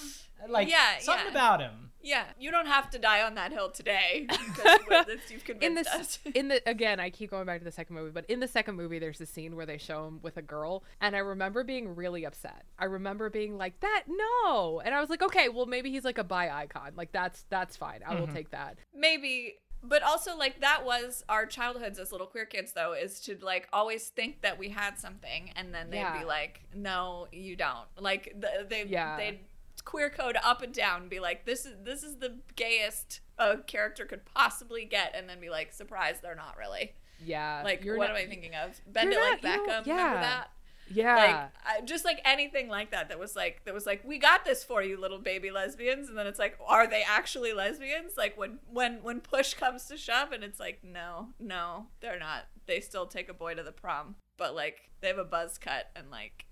[0.48, 1.30] Like Yeah, something yeah.
[1.30, 1.90] about him.
[2.02, 5.74] Yeah, you don't have to die on that hill today because you- you've convinced in
[5.74, 6.18] this us.
[6.34, 8.74] in the again i keep going back to the second movie but in the second
[8.74, 11.94] movie there's a scene where they show him with a girl and i remember being
[11.94, 15.90] really upset i remember being like that no and i was like okay well maybe
[15.90, 19.54] he's like a bi icon like that's that's fine i will take that Maybe,
[19.88, 23.68] but also like that was our childhoods as little queer kids, though, is to like
[23.72, 26.18] always think that we had something, and then they'd Yeah.
[26.18, 29.16] be like, "No, you don't." Like the, they Yeah.
[29.16, 29.40] they'd
[29.84, 33.58] queer code up and down, and be like, "This is this is the gayest a
[33.58, 37.96] character could possibly get," and then be like, "Surprise, they're not really." yeah Like, you're
[37.96, 38.78] what not- am I thinking of?
[38.86, 39.66] Bend it you're like not- you Beckham.
[39.66, 40.20] don't- Remember yeah.
[40.20, 40.50] that?
[40.92, 41.16] Yeah.
[41.16, 44.44] Like I, just like anything like that that was like that was like we got
[44.44, 46.08] this for you little baby lesbians.
[46.08, 48.12] And then it's like are they actually lesbians?
[48.16, 52.46] Like when when when push comes to shove and it's like no no they're not.
[52.66, 54.16] They still take a boy to the prom.
[54.36, 56.46] But like they have a buzz cut and like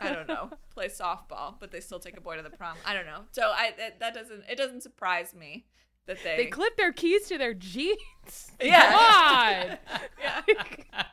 [0.00, 2.76] I don't know play softball but they still take a boy to the prom.
[2.84, 3.22] I don't know.
[3.32, 5.66] So I that, that doesn't it doesn't surprise me
[6.08, 7.98] that they, they clip their keys to their jeans.
[8.60, 8.90] Yeah.
[8.90, 10.00] Come on!
[10.22, 11.04] yeah.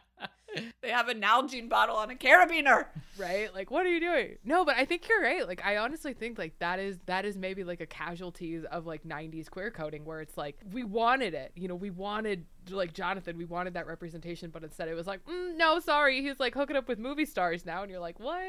[0.82, 2.86] They have a Nalgene bottle on a carabiner.
[3.18, 3.53] Right?
[3.53, 4.38] Like what are you doing?
[4.43, 5.47] No but i think you're right.
[5.47, 9.03] Like i honestly think like that is that is maybe like a casualties of like
[9.03, 11.51] 90s queer coding where it's like we wanted it.
[11.56, 15.24] You know we wanted like jonathan we wanted that representation but instead it was like
[15.26, 16.22] mm, no sorry.
[16.22, 18.41] He's like hooking up with movie stars now and you're like what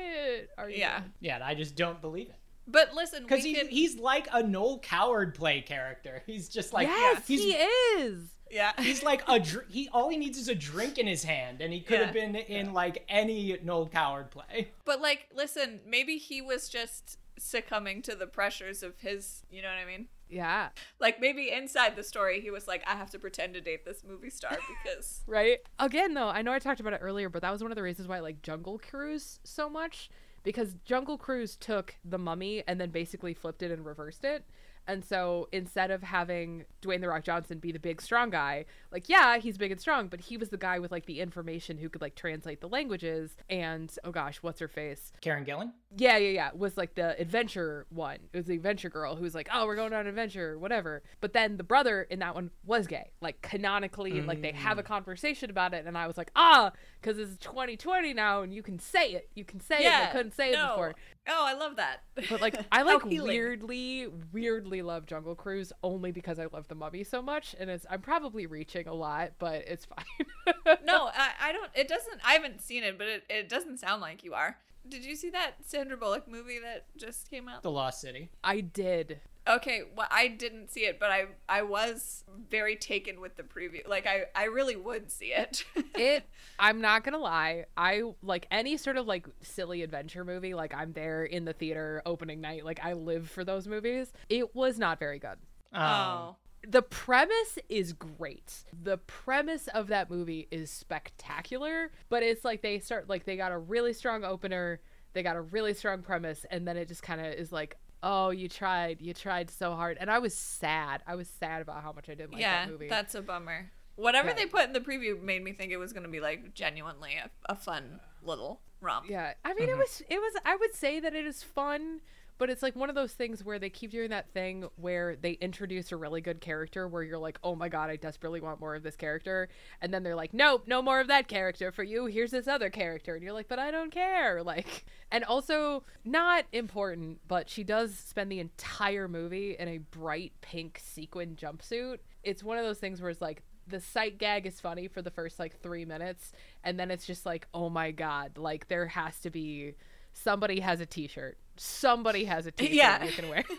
[0.59, 0.99] are you yeah.
[1.01, 1.13] doing?
[1.21, 2.37] Yeah, and I just don't believe it.
[2.67, 6.23] but listen Because we he's, can he's like a Noel Coward play character.
[6.27, 8.73] He's just like yes he's he is yeah.
[8.79, 11.73] He's like a dr- he all he needs is a drink in his hand and
[11.73, 14.71] he could have been in like any Noel Coward play.
[14.85, 19.69] But like, listen, maybe he was just succumbing to the pressures of his, you know
[19.69, 20.09] what I mean?
[20.29, 20.71] yeah.
[20.99, 24.03] Like maybe inside the story he was like, I have to pretend to date this
[24.03, 25.59] movie star because right?
[25.79, 27.83] Again though i know i talked about it earlier but that was one of the
[27.83, 30.11] reasons why i like jungle cruise so much
[30.43, 34.45] because jungle cruise took the mummy and then basically flipped it and reversed it
[34.87, 39.09] and so instead of having Dwayne the Rock Johnson be the big strong guy, like
[39.09, 41.89] yeah, he's big and strong, but he was the guy with like the information who
[41.89, 45.13] could like translate the languages and oh gosh, what's her face?
[45.21, 45.73] Karen Gillan?
[45.97, 46.51] Yeah, yeah, yeah.
[46.55, 48.19] Was like the adventure one.
[48.33, 51.03] It was the adventure girl who was like, oh, we're going on an adventure, whatever.
[51.21, 54.83] But then the brother in that one was gay, like canonically, like they have a
[54.83, 55.87] conversation about it.
[55.87, 59.31] And I was like, ah, because it's 2020 now and you can say it.
[59.35, 59.93] You can say it.
[59.93, 60.95] I couldn't say it before.
[61.29, 62.03] Oh, I love that.
[62.31, 67.05] But like, I like weirdly, weirdly love Jungle Cruise only because I love the mummy
[67.05, 67.55] so much.
[67.59, 69.85] And it's, I'm probably reaching a lot, but it's
[70.47, 70.77] fine.
[70.85, 71.71] no, I, I don't.
[71.75, 72.21] It doesn't.
[72.25, 74.57] I haven't seen it, but it, it doesn't sound like you are.
[74.89, 77.63] Did you see that Sandra Bullock movie that just came out?
[77.63, 78.31] The Lost City.
[78.45, 79.21] I did.
[79.49, 83.87] Okay, well, I didn't see it, but I I was very taken with the preview.
[83.87, 85.65] Like, I I really would see it.
[85.95, 86.25] it
[86.59, 90.93] i'm not gonna lie i like any sort of like silly adventure movie like i'm
[90.93, 94.99] there in the theater opening night like i live for those movies it was not
[94.99, 95.37] very good
[95.73, 96.37] Um, oh,
[96.67, 102.79] the premise is great the premise of that movie is spectacular but it's like they
[102.79, 104.81] start like they got a really strong opener
[105.13, 108.31] they got a really strong premise and then it just kind of is like oh
[108.31, 111.93] you tried you tried so hard and i was sad i was sad about how
[111.93, 113.71] much i didn't like yeah, that movie that's a bummer.
[113.97, 114.35] Whatever Yeah.
[114.35, 117.15] they put in the preview made me think it was going to be like genuinely
[117.15, 119.09] a, a fun little romp.
[119.09, 119.81] Yeah, I mean, it mm-hmm.
[119.81, 120.35] was it was.
[120.45, 122.01] I would say that it is fun,
[122.39, 125.33] but it's like one of those things where they keep doing that thing where they
[125.33, 128.75] introduce a really good character where you're like, oh my god, I desperately want more
[128.75, 129.49] of this character,
[129.81, 132.07] and then they're like, nope, no more of that character for you.
[132.07, 134.43] Here's this other character, and you're like, but I don't care.
[134.47, 140.33] Like, and also not important, but she does spend the entire movie in a bright
[140.41, 141.99] pink sequin jumpsuit.
[142.23, 145.11] It's one of those things where it's like the sight gag is funny for the
[145.11, 146.33] first like three minutes
[146.63, 149.75] and then it's just like oh my god like there has to be
[150.13, 153.05] somebody has a t-shirt somebody has a t-shirt Yeah.
[153.05, 153.45] you can wear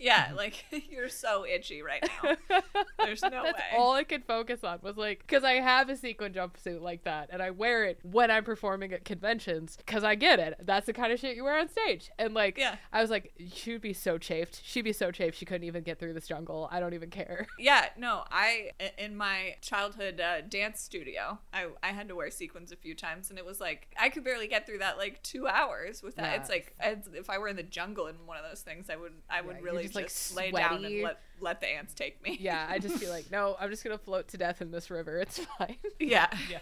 [0.00, 2.36] Yeah, like you're so itchy right now.
[3.04, 3.64] There's no that's way.
[3.76, 7.30] all i could focus on was like because i have a sequin jumpsuit like that
[7.32, 10.92] and i wear it when i'm performing at conventions because i get it that's the
[10.92, 12.76] kind of shit you wear on stage and like Yeah.
[12.92, 15.82] i was like she would be so chafed she'd be so chafed she couldn't even
[15.82, 20.42] get through this jungle i don't even care Yeah, no, I in my childhood uh,
[20.42, 23.88] dance studio, I I had to wear sequins a few times, and it was like
[23.98, 26.22] I could barely get through that like two hours with that.
[26.34, 26.40] Yeah.
[26.40, 28.96] It's like it's, if I were in the jungle in one of those things, I
[28.96, 31.94] would I would Yeah, really just, just, like, lay down and let let the ants
[31.94, 32.36] take me.
[32.40, 35.18] yeah i'd just be like no i'm just gonna float to death in this river
[35.20, 36.58] it's fine yeah, Yeah.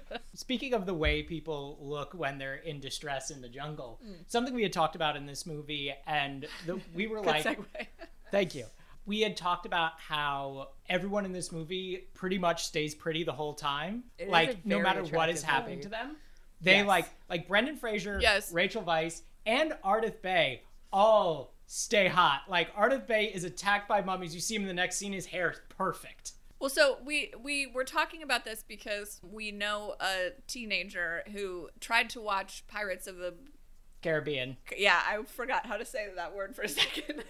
[0.34, 4.12] Speaking of the way people look when they're in distress in the jungle, Hmm.
[4.26, 7.64] something we had talked about in this movie, and the, we were Good like, segue.
[8.30, 8.66] Thank you.
[9.06, 13.54] We had talked about how everyone in this movie pretty much stays pretty the whole
[13.54, 14.04] time.
[14.18, 15.82] It is a like no matter what is attractive happening movie.
[15.84, 16.16] to them.
[16.60, 16.86] They Yes.
[16.86, 18.52] like like Brendan Fraser, Yes.
[18.52, 22.42] Rachel Weisz, and Ardeth Bay all stay hot.
[22.48, 24.34] Like Ardeth Bay is attacked by mummies.
[24.34, 25.12] You see him in the next scene.
[25.12, 26.32] His hair is perfect.
[26.60, 32.10] Well, so we we were talking about this because we know a teenager who tried
[32.10, 33.34] to watch Pirates of the
[34.02, 34.56] Caribbean.
[34.76, 37.24] yeah, I forgot how to say that word for a second.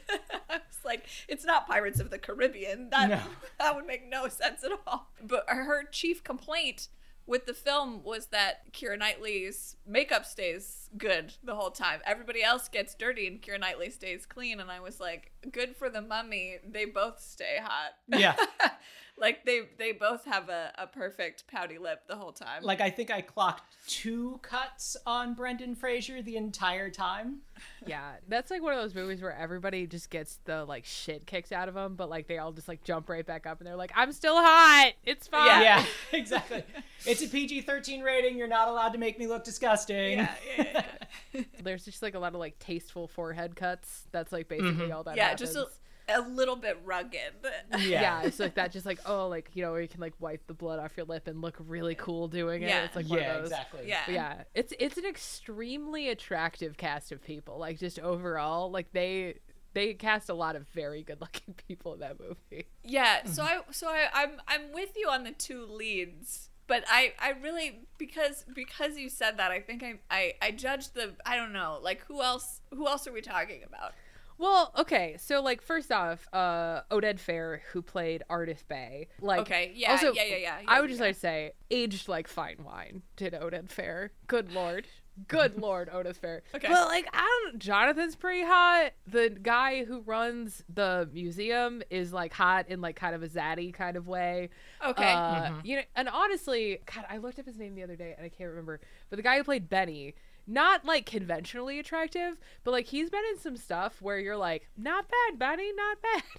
[0.51, 2.91] I was like, it's not Pirates of the Caribbean.
[2.91, 3.21] That No.
[3.59, 5.11] that would make no sense at all.
[5.23, 6.89] But her chief complaint
[7.29, 12.01] with the film was that Keira Knightley's makeup stays good the whole time.
[12.07, 14.61] Everybody else gets dirty and Keira Knightley stays clean.
[14.61, 16.57] And I was like, good for the mummy.
[16.67, 17.93] They both stay hot.
[18.09, 18.35] Yeah.
[19.21, 22.63] like they they both have a, a perfect pouty lip the whole time.
[22.63, 27.39] Like I think I clocked two cuts on Brendan Fraser the entire time.
[27.87, 31.53] Yeah, that's like one of those movies where everybody just gets the like shit kicked
[31.53, 33.77] out of them, but like they all just like jump right back up and they're
[33.77, 34.93] like, "I'm still hot.
[35.05, 35.69] It's fine." Yeah.
[35.69, 36.63] Yeah, exactly.
[37.07, 38.37] It's a PG-13 rating.
[38.37, 40.19] You're not allowed to make me look disgusting.
[40.19, 40.85] yeah, yeah, yeah,
[41.33, 41.43] yeah.
[41.63, 44.07] There's just like a lot of like tasteful forehead cuts.
[44.13, 44.93] That's like basically mm-hmm.
[44.93, 45.17] all that.
[45.17, 45.55] yeah happens.
[45.55, 45.69] just a,
[46.09, 47.35] a little bit rugged.
[47.81, 48.23] yeah.
[48.23, 48.73] it's like that.
[48.73, 51.07] Just like oh, like you know, where you can like wipe the blood off your
[51.07, 52.69] lip and look really cool doing it.
[52.69, 52.85] Yeah.
[52.85, 53.51] It's like one Yeah, of those.
[53.51, 53.89] exactly.
[53.89, 54.03] Yeah.
[54.07, 57.59] But yeah, it's it's an extremely attractive cast of people.
[57.59, 59.37] Like just overall, like they
[59.75, 62.67] they cast a lot of very good looking people in that movie.
[62.83, 63.33] Yeah, mm-hmm.
[63.33, 67.31] so I so I, I'm I'm with you on the two leads, but I I
[67.43, 71.53] really because because you said that I think I I I judged the I don't
[71.53, 73.93] know like who else who else are we talking about?
[74.39, 79.73] Well, okay, so like first off, uh Oded Fehr, who played Ardeth Bay, like Okay,
[79.75, 82.59] yeah, also, yeah, yeah, yeah, I yeah, would just like to say, aged like fine
[82.65, 84.11] wine, did Oded Fehr.
[84.27, 84.87] Good lord.
[85.27, 86.43] Good lord, Oded Fehr.
[86.55, 86.69] Okay.
[86.69, 88.93] But like I don't Jonathan's pretty hot.
[89.07, 93.75] The guy who runs the museum is like hot in like kind of a zaddy
[93.75, 94.51] kind of way.
[94.87, 95.13] Okay.
[95.13, 98.25] Uh, you know, and honestly, God, I looked up his name the other day and
[98.25, 98.81] I can't remember.
[99.11, 100.15] But the guy who played Benny,
[100.49, 105.07] not like conventionally attractive, but like he's been in some stuff where you're like, not
[105.09, 106.23] bad, buddy, not bad.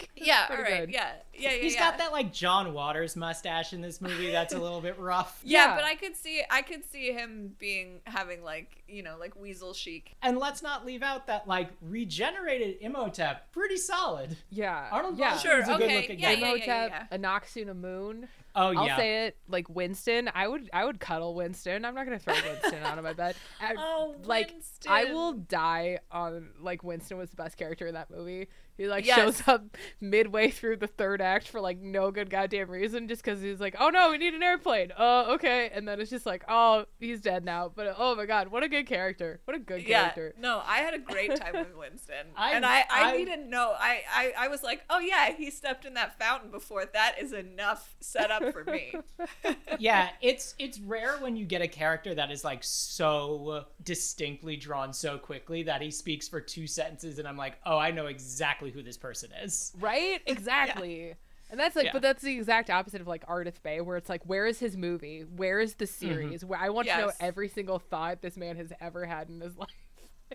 [0.00, 0.90] Like, yeah, all pretty right, good.
[0.94, 1.56] yeah, yeah, yeah.
[1.60, 1.80] He's yeah.
[1.90, 4.30] got that like John Waters mustache in this movie.
[4.30, 5.40] That's a little bit rough.
[5.44, 5.74] Yeah, Yeah.
[5.74, 9.74] but I could see I could see him being having like you know like weasel
[9.74, 10.14] chic.
[10.22, 14.36] And let's not leave out that like regenerated Imhotep, pretty solid.
[14.50, 14.86] Yeah.
[14.92, 15.36] Arnold yeah.
[15.36, 16.40] Sure, is a okay, good looking yeah, guy.
[16.40, 18.28] yeah, Imhotep, Anck-su-namun.
[18.58, 18.96] Oh I'll yeah.
[18.96, 20.28] say it like Winston.
[20.34, 21.84] I would I would cuddle Winston.
[21.84, 23.36] I'm not gonna throw Winston out of my bed.
[23.60, 24.52] I- Oh, like
[24.88, 28.48] I will die on like Winston was the best character in that movie.
[28.78, 29.16] He like Yes.
[29.18, 33.42] shows up midway through the third act for like no good goddamn reason, just because
[33.42, 34.92] he's like, oh no, we need an airplane.
[34.96, 37.70] Oh okay, and then it's just like, oh he's dead now.
[37.74, 39.40] But oh my god, what a good character.
[39.44, 40.34] What a good Yeah, character.
[40.40, 43.74] no, I had a great time with Winston, I- and I, I, I- needed no,
[43.78, 46.84] I, I, I was like, oh yeah, he stepped in that fountain before.
[46.86, 48.94] That is enough setup for me.
[49.78, 54.92] yeah, it's it's rare when you get a character that is like so distinctly drawn
[54.92, 58.67] so quickly that he speaks for two sentences and I'm like, "Oh, I know exactly
[58.70, 60.20] who this person is." Right?
[60.26, 61.14] Exactly.
[61.50, 61.92] And that's like, Yeah.
[61.94, 64.76] but that's the exact opposite of like Ardeth Bay, where it's like, where is his
[64.76, 65.22] movie?
[65.22, 66.06] Where is the mm-hmm.
[66.06, 66.44] series?
[66.44, 69.56] Where I want to know every single thought this man has ever had in his
[69.58, 69.68] life.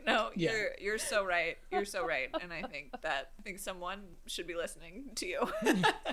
[0.07, 0.51] No, Yeah.
[0.51, 1.57] you're you're so right.
[1.71, 5.47] You're so right, and I think that I think someone should be listening to you.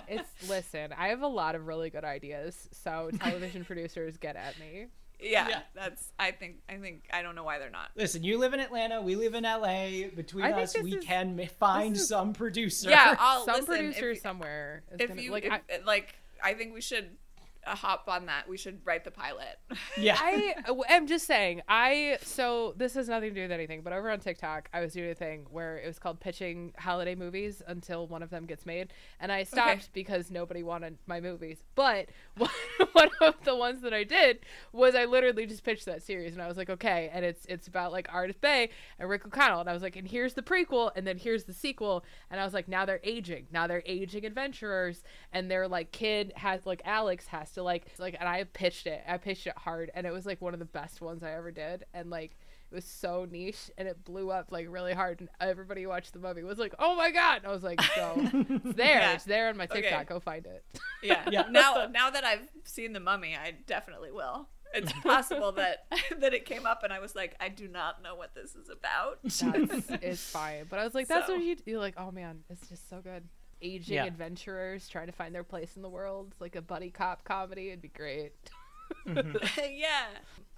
[0.06, 4.58] It's listen, I have a lot of really good ideas, so television producers get at
[4.60, 4.86] me.
[5.22, 5.60] Yeah, Yeah.
[5.74, 6.12] that's.
[6.18, 6.56] I think.
[6.68, 7.04] I think.
[7.12, 7.90] I don't know why they're not.
[7.96, 10.08] Listen, you live in Atlanta, we live in LA.
[10.14, 12.90] Between I us, we is- can find is- some producer.
[12.90, 13.66] Yeah, I'll Some listen.
[13.76, 15.44] producer if, somewhere is if gonna you like.
[15.44, 17.16] if, I, like, I think we should
[17.64, 18.48] hop on that.
[18.48, 19.58] We should write the pilot.
[19.98, 20.16] yeah.
[20.18, 20.54] I
[20.88, 21.62] am just saying.
[21.68, 24.92] I so this has nothing to do with anything, but over on TikTok, I was
[24.92, 28.66] doing a thing where it was called pitching holiday movies until one of them gets
[28.66, 31.62] made, and I stopped because nobody wanted my movies.
[31.74, 32.50] But one,
[32.92, 34.40] one of the ones that I did
[34.72, 37.68] was I literally just pitched that series, and I was like, okay, and it's it's
[37.68, 40.90] about like Ardeth Bay and Rick O'Connell, and I was like, and here's the prequel,
[40.96, 44.24] and then here's the sequel, and I was like, now they're aging, now they're aging
[44.24, 45.02] adventurers,
[45.32, 49.02] and their like kid has like Alex has to like like, and I pitched it,
[49.06, 51.50] I pitched it hard, and it was like one of the best ones I ever
[51.50, 52.36] did, and like.
[52.72, 56.12] It was so niche and it blew up like really hard and everybody who watched
[56.12, 59.12] the movie was like, "Oh my god!" And I was like, "So it's there, Yeah.
[59.14, 59.80] it's there on my Okay.
[59.80, 60.06] TikTok.
[60.06, 60.64] Go find it."
[61.02, 61.24] Yeah.
[61.28, 61.46] Yeah.
[61.50, 64.46] Now, now that I've seen the Mummy, I definitely will.
[64.72, 65.86] It's possible that
[66.20, 68.68] that it came up and I was like, I do not know what this is
[68.68, 69.18] about.
[69.24, 70.66] That's it's fine.
[70.70, 73.00] But I was like, that's So- what you you're like, oh man, it's just so
[73.00, 73.24] good.
[73.62, 74.04] Aging Yeah.
[74.06, 76.28] adventurers trying to find their place in the world.
[76.32, 77.68] It's like a buddy cop comedy.
[77.68, 78.32] It'd be great.
[79.06, 79.36] Mm-hmm.
[79.72, 80.06] yeah.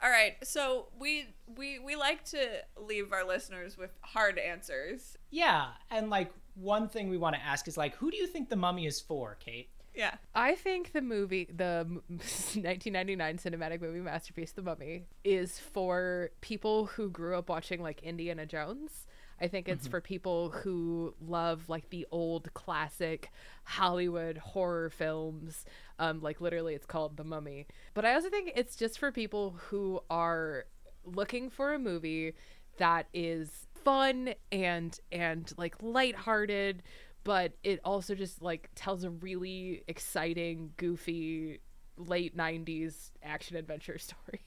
[0.02, 0.34] All right.
[0.42, 1.26] So we
[1.56, 2.38] we we like to
[2.76, 5.16] leave our listeners with hard answers.
[5.30, 8.48] Yeah, and like one thing we want to ask is like, who do you think
[8.50, 9.68] the mummy is for, Cate?
[9.94, 10.14] Yeah.
[10.34, 17.10] I think the movie, the 1999 cinematic movie masterpiece, The Mummy, is for people who
[17.10, 19.06] grew up watching like Indiana Jones.
[19.42, 23.30] I think it's for people who love like the old classic
[23.64, 25.64] Hollywood horror films.
[25.98, 27.66] Um, like literally, it's called The Mummy.
[27.94, 30.66] But I also think it's just for people who are
[31.04, 32.34] looking for a movie
[32.78, 36.82] that is fun and and like lighthearted
[37.24, 41.60] but it also just like tells a really exciting goofy
[41.96, 44.40] late 90s action adventure story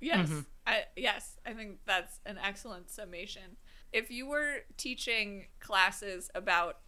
[0.00, 0.30] Yes.
[0.66, 3.56] I, yes, I think that's an excellent summation.
[3.92, 6.78] If you were teaching classes about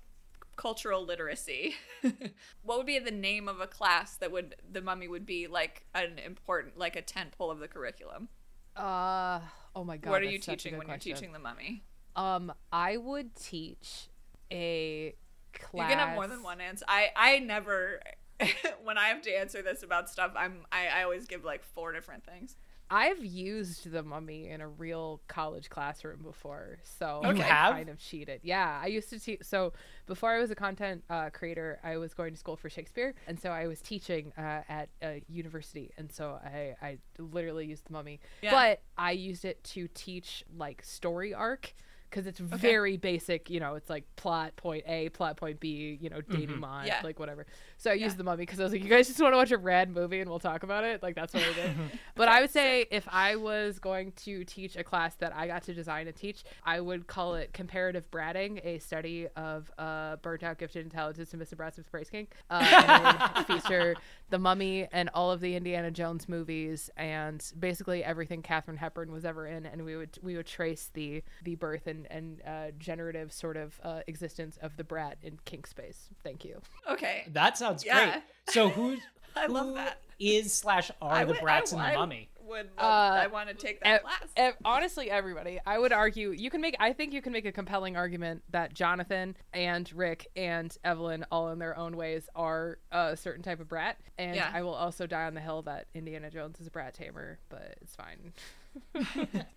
[0.56, 1.76] cultural literacy,
[2.62, 5.86] what would be the name of a class that would the mummy would be like
[5.94, 8.28] an important like a tent pole of the curriculum?
[8.76, 9.40] uh
[9.74, 11.10] oh my god what are you teaching when question.
[11.10, 11.82] you're teaching the mummy?
[12.14, 14.08] um i would teach
[14.52, 15.14] a
[15.52, 16.84] class You can have more than one answer.
[16.88, 18.00] I I never
[18.84, 21.92] when I have to answer this about stuff, I'm I, I always give like four
[21.92, 22.56] different things.
[22.90, 27.74] I've used the mummy in a real college classroom before, so You I have?
[27.74, 28.40] kind of cheated.
[28.42, 29.42] Yeah, I used to teach.
[29.44, 29.72] So
[30.06, 33.38] before I was a content uh, creator, I was going to school for Shakespeare, and
[33.38, 37.92] so I was teaching uh, at a university, and so I I literally used the
[37.92, 38.50] mummy, Yeah.
[38.50, 41.72] but I used it to teach like story arc.
[42.08, 46.10] Because it's very basic, you know, it's like plot point A, plot point B, you
[46.10, 47.02] know, denouement, Yeah.
[47.04, 47.46] like whatever.
[47.80, 49.52] So I used the mummy because I was like, you guys just want to watch
[49.52, 51.02] a rad movie and we'll talk about it?
[51.02, 51.70] Like, that's what I did.
[52.14, 55.62] But I would say if I was going to teach a class that I got
[55.62, 60.42] to design and teach, I would call it comparative bratting, a study of uh, burnt
[60.42, 61.46] out, gifted, intelligence and Mr.
[61.46, 62.32] submissive brats of praise kink.
[62.50, 63.96] Uh, and feature
[64.28, 69.24] the Mummy and all of the Indiana Jones movies and basically everything Katharine Hepburn was
[69.24, 73.32] ever in, and we would we would trace the the birth and and uh, generative
[73.32, 76.08] sort of uh, existence of the brat in kink space.
[76.22, 76.60] Thank you.
[76.88, 77.24] Okay.
[77.28, 78.10] That sounds Yeah.
[78.12, 78.22] great.
[78.50, 78.96] So who?
[79.36, 80.00] I love that.
[80.18, 82.26] Is slash are I the would- brats I- in the I mummy?
[82.42, 84.24] Would Uh, I want to take that Ev- class.
[84.36, 85.60] ev- honestly, everybody.
[85.64, 86.74] I would argue you can make.
[86.80, 91.50] I think you can make a compelling argument that Jonathan and Rick and Evelyn, all
[91.50, 93.98] in their own ways, are a certain type of brat.
[94.18, 94.50] And Yeah.
[94.52, 97.78] I will also die on the hill that Indiana Jones is a brat tamer, but
[97.82, 98.32] it's fine.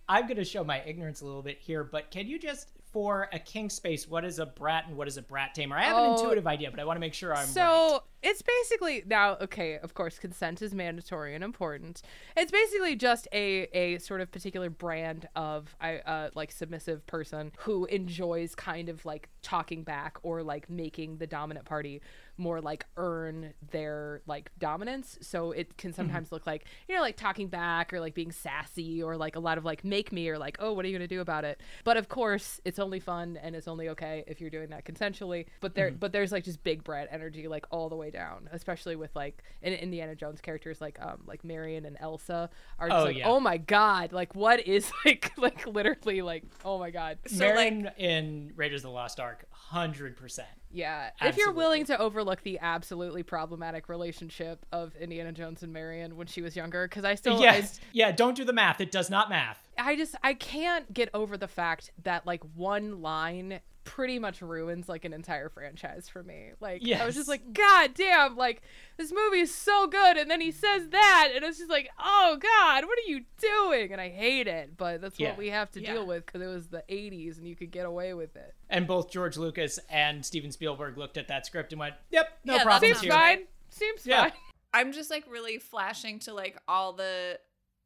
[0.10, 3.28] I'm going to show my ignorance a little bit here, but can you just, for
[3.34, 5.76] a kink space, what is a brat and what is a brat tamer?
[5.78, 6.14] I have an Oh.
[6.16, 7.62] intuitive idea, but I want to make sure I'm so
[7.94, 8.00] right.
[8.22, 12.02] it's basically now okay of course consent is mandatory and important
[12.38, 17.52] it's basically just a a sort of particular brand of i uh like submissive person
[17.60, 22.02] who enjoys kind of like talking back or like making the dominant party
[22.38, 25.18] more like earn their like dominance.
[25.22, 29.02] So it can sometimes look like you know like talking back or like being sassy
[29.04, 31.08] or like a lot of like make me or like oh what are you gonna
[31.08, 31.62] do about it?
[31.84, 35.46] But of course it's only fun and it's only okay if you're doing that consensually.
[35.62, 38.96] But there but there's like just big brat energy like all the way down especially
[38.96, 43.04] with like in indiana jones characters like um like marion and elsa are just Oh,
[43.06, 43.28] like yeah.
[43.30, 47.18] oh my god like what is like like literally like oh my god.
[47.28, 50.40] So, like- Marion in Raiders of the Lost Ark, 100%.
[50.74, 56.18] Yeah, if you're willing to overlook the absolutely problematic relationship of Indiana Jones and Marion
[56.18, 57.80] when she was younger, because I still, yes.
[57.92, 58.82] Yeah, don't do the math.
[58.82, 59.70] It does not math.
[59.78, 64.42] I, I just, I can't get over the fact that like one line pretty much
[64.42, 66.52] ruins like an entire franchise for me.
[66.60, 68.62] Like, I was just like, God damn, like
[68.98, 72.38] this movie is so good, and then he says that, and it's just like, oh
[72.42, 73.92] God, what are you doing?
[73.92, 75.30] And I hate it, but that's Yeah.
[75.30, 75.94] what we have to Yeah.
[75.94, 78.54] deal with because it was the '80s and you could get away with it.
[78.70, 82.54] And both George Lucas and Steven Spielberg looked at that script and went, yep, no
[82.54, 83.12] Yeah, that problems Seems here.
[83.12, 83.48] fine.
[83.70, 84.22] Seems Yeah.
[84.24, 84.32] fine.
[84.74, 87.40] I'm just like really flashing to like all the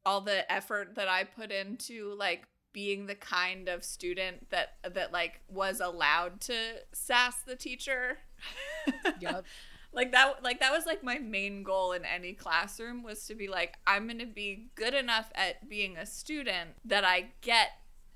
[0.06, 5.11] all the effort that I put into like being the kind of student that that
[5.11, 6.53] like was allowed to
[6.93, 8.19] sass the teacher.
[9.19, 9.45] Yep.
[9.91, 13.47] like that like that was like my main goal in any classroom was to be
[13.47, 17.69] like I'm going to be good enough at being a student that I get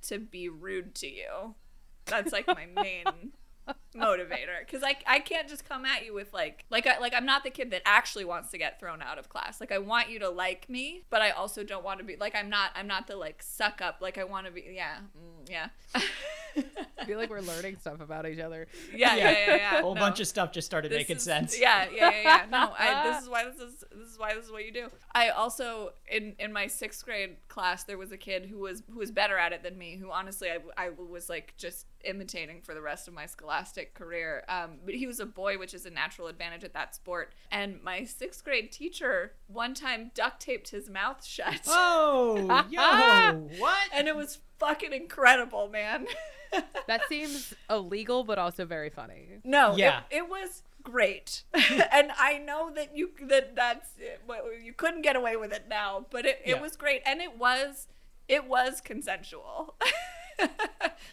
[0.04, 1.56] to be rude to you.
[2.06, 3.32] That's like my main
[3.96, 7.26] motivator because I, I can't just come at you with like like I, like I'm
[7.26, 10.10] not the kid that actually wants to get thrown out of class like I want
[10.10, 12.88] you to like me but I also don't want to be like I'm not I'm
[12.88, 15.68] not the like suck up like I want to be yeah mm, yeah
[16.98, 18.68] I feel like we're learning stuff about each other.
[18.96, 20.02] yeah yeah yeah, yeah, A whole no.
[20.02, 21.60] bunch of stuff just started This making is- sense.
[21.60, 22.46] Yeah, yeah, yeah, yeah.
[22.52, 24.88] No, I, this is why this is this is why this is what you do.
[25.14, 29.00] I also in in my sixth grade class there was a kid who was who
[29.00, 29.96] was better at it than me.
[29.98, 34.44] Who honestly I, I was like just imitating for the rest of my scholastic career.
[34.50, 37.34] Um, but he was a boy, which is a natural advantage at that sport.
[37.52, 41.62] And my sixth grade teacher one time duct taped his mouth shut.
[41.68, 43.84] Oh, yo, what?
[43.94, 46.08] and it was fucking incredible, man.
[46.88, 49.40] That seems illegal, but also very funny.
[49.46, 50.02] No, Yeah.
[50.12, 53.92] it, it was great, and I know that you that that's
[54.62, 56.62] you couldn't get away with it now, but it, it Yeah.
[56.62, 57.88] was great, and it was
[58.28, 59.76] it was consensual.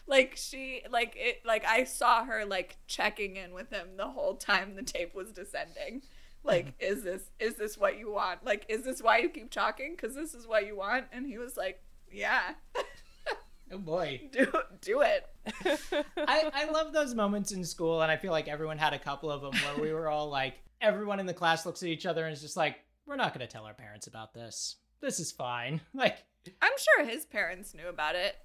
[0.07, 4.35] like she like it like I saw her like checking in with him the whole
[4.35, 6.03] time the tape was descending.
[6.45, 8.45] Like, is this is this what you want?
[8.45, 9.95] Like, is this why you keep talking?
[9.97, 11.07] Because this is what you want.
[11.13, 12.55] And he was like, yeah,
[13.71, 14.21] Oh boy.
[14.33, 14.47] do
[14.81, 15.27] do it.
[16.17, 19.31] I, I love those moments in school, and I feel like everyone had a couple
[19.31, 22.25] of them where we were all like, everyone in the class looks at each other
[22.25, 24.77] and is just like, we're not going to tell our parents about this.
[25.01, 25.81] This is fine.
[25.95, 26.19] Like,
[26.63, 28.37] I'm sure his parents knew about it.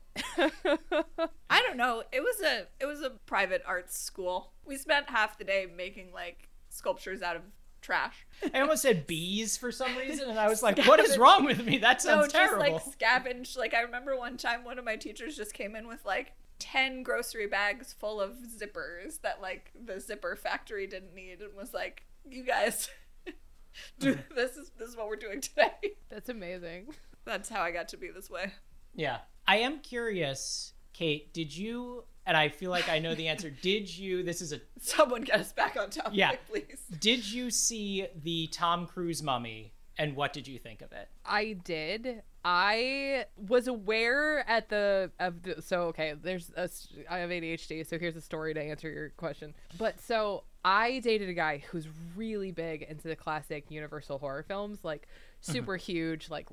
[1.49, 2.03] I don't know.
[2.11, 4.51] It was a it was a private arts school.
[4.65, 7.41] We spent half the day making like sculptures out of
[7.81, 8.25] trash.
[8.53, 11.65] I almost said bees for some reason, and I was like, what is wrong with
[11.65, 11.79] me?
[11.79, 12.63] That No, sounds terrible.
[12.79, 13.57] just like scavenge.
[13.57, 17.03] Like I remember one time one of my teachers just came in with like 10
[17.03, 22.03] grocery bags full of zippers that like the zipper factory didn't need and was like,
[22.29, 22.89] "You guys
[23.99, 25.71] do this is this is what we're doing today."
[26.09, 26.93] That's amazing.
[27.25, 28.51] That's how I got to be this way.
[28.93, 29.19] Yeah.
[29.47, 33.95] I am curious, Cate, did you, and I feel like I know the answer, did
[33.95, 36.31] you, this is a, Someone get us back on topic, Yeah.
[36.49, 36.81] please.
[36.99, 41.09] did you see the Tom Cruise mummy, and what did you think of it?
[41.25, 42.23] I did.
[42.45, 46.13] I was aware at the of the so okay.
[46.21, 49.53] There's a s- I have ADHD, so here's a story to answer your question.
[49.77, 54.79] But so I dated a guy who's really big into the classic Universal horror films,
[54.83, 55.53] like mm-hmm.
[55.53, 56.47] super huge, like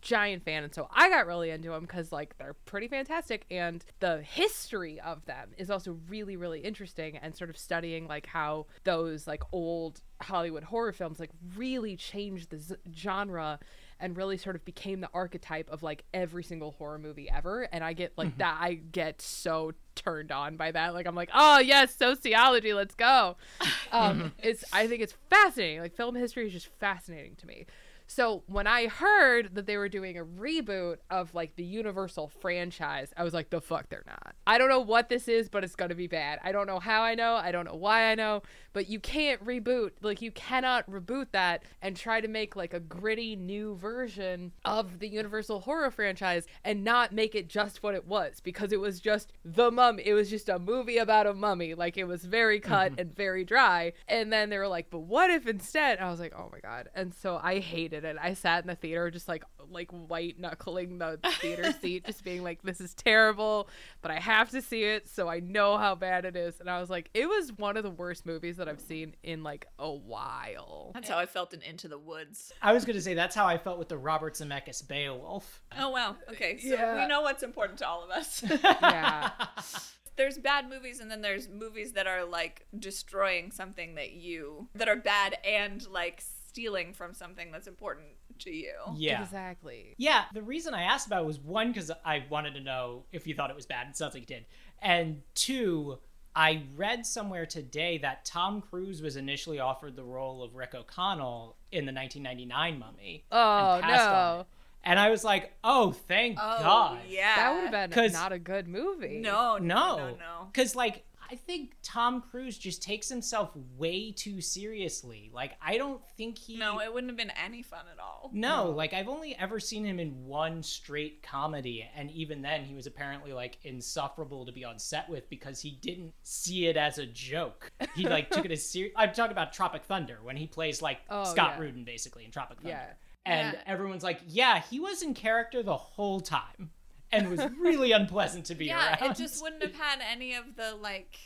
[0.00, 3.84] giant fan and so i got really into them because like they're pretty fantastic and
[4.00, 8.66] the history of them is also really really interesting and sort of studying like how
[8.84, 13.58] those like old hollywood horror films like really changed the z- genre
[14.00, 17.84] and really sort of became the archetype of like every single horror movie ever and
[17.84, 21.58] i get like that i get so turned on by that like i'm like oh
[21.58, 23.36] yes sociology let's go.
[23.92, 27.64] Um it's i think it's fascinating like film history is just fascinating to me
[28.06, 33.12] so when I heard that they were doing a reboot of like the Universal franchise,
[33.16, 34.34] I was like, the fuck they're not.
[34.46, 36.38] I don't know what this is, but it's gonna be bad.
[36.44, 38.42] I don't know how I know, I don't know why I know,
[38.72, 42.80] but you can't reboot, like you cannot reboot that and try to make like a
[42.80, 48.06] gritty new version of the Universal horror franchise and not make it just what it
[48.06, 50.02] was because it was just the mummy.
[50.04, 51.74] It was just a movie about a mummy.
[51.74, 53.00] Like it was very cut mm-hmm.
[53.00, 53.92] and very dry.
[54.08, 55.98] And then they were like, but what if instead?
[56.00, 56.88] I was like, oh my god.
[56.94, 58.16] And so I hated it.
[58.20, 62.42] I sat in the theater just like like white knuckling the theater seat, just being
[62.42, 63.68] like, this is terrible,
[64.02, 66.58] but I have to see it so I know how bad it is.
[66.60, 69.42] And I was like, it was one of the worst movies that I've seen in
[69.44, 70.90] like a while.
[70.94, 72.52] That's how I felt in Into the Woods.
[72.62, 75.62] I was going to say that's how I felt with the Robert Zemeckis Beowulf.
[75.78, 76.16] Oh wow.
[76.30, 76.96] Okay, so Yeah.
[77.00, 78.42] we know what's important to all of us.
[78.64, 79.30] Yeah.
[80.16, 84.88] there's bad movies and then there's movies that are like destroying something that you that
[84.88, 86.22] are bad and like
[86.54, 88.06] stealing from something that's important
[88.38, 88.74] to you.
[88.96, 89.22] Yeah.
[89.24, 89.94] Exactly.
[89.98, 93.26] Yeah, the reason I asked about it was one because I wanted to know if
[93.26, 93.88] you thought it was bad.
[93.88, 94.46] It sounds like you did.
[94.80, 95.98] And two,
[96.36, 101.56] I read somewhere today that Tom Cruise was initially offered the role of Rick O'Connell
[101.72, 103.24] in the 1999 Mummy.
[103.32, 104.46] Oh and no.
[104.84, 106.98] And I was like, oh, thank Oh God.
[107.08, 107.34] yeah.
[107.36, 109.18] That would have been 'Cause- not a good movie.
[109.18, 109.96] no, no, No.
[109.96, 110.48] no, no.
[110.52, 115.30] Because, like, I think Tom Cruise just takes himself way too seriously.
[115.32, 116.56] Like, I don't think he.
[116.56, 118.30] No, it wouldn't have been any fun at all.
[118.32, 122.74] No, like I've only ever seen him in one straight comedy, and even then, he
[122.74, 126.98] was apparently like insufferable to be on set with because he didn't see it as
[126.98, 127.70] a joke.
[127.94, 128.92] He like took it as serious.
[128.96, 131.60] I'm talking about Tropic Thunder when he plays like Oh, Scott yeah.
[131.60, 132.86] Rudin basically in Tropic Thunder, Yeah.
[133.24, 133.60] and Yeah.
[133.66, 136.70] everyone's like, "Yeah, he was in character the whole time."
[137.14, 138.78] And was really unpleasant to be around.
[138.78, 139.10] Yeah, around.
[139.12, 141.16] it just wouldn't have had any of the like.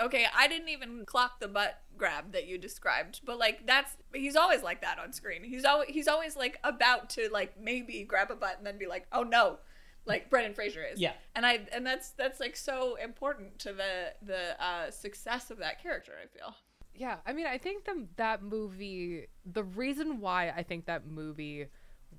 [0.00, 4.36] Okay, I didn't even clock the butt grab that you described, but like that's he's
[4.36, 5.44] always like that on screen.
[5.44, 8.86] He's always he's always like about to like maybe grab a butt and then be
[8.86, 9.58] like, oh no,
[10.06, 11.00] like Brendan Fraser is.
[11.00, 11.12] Yeah.
[11.36, 15.82] and I and that's that's like so important to the the uh, success of that
[15.82, 16.12] character.
[16.22, 16.54] I feel.
[16.94, 21.68] Yeah, I mean, I think the, that movie, the reason why I think that movie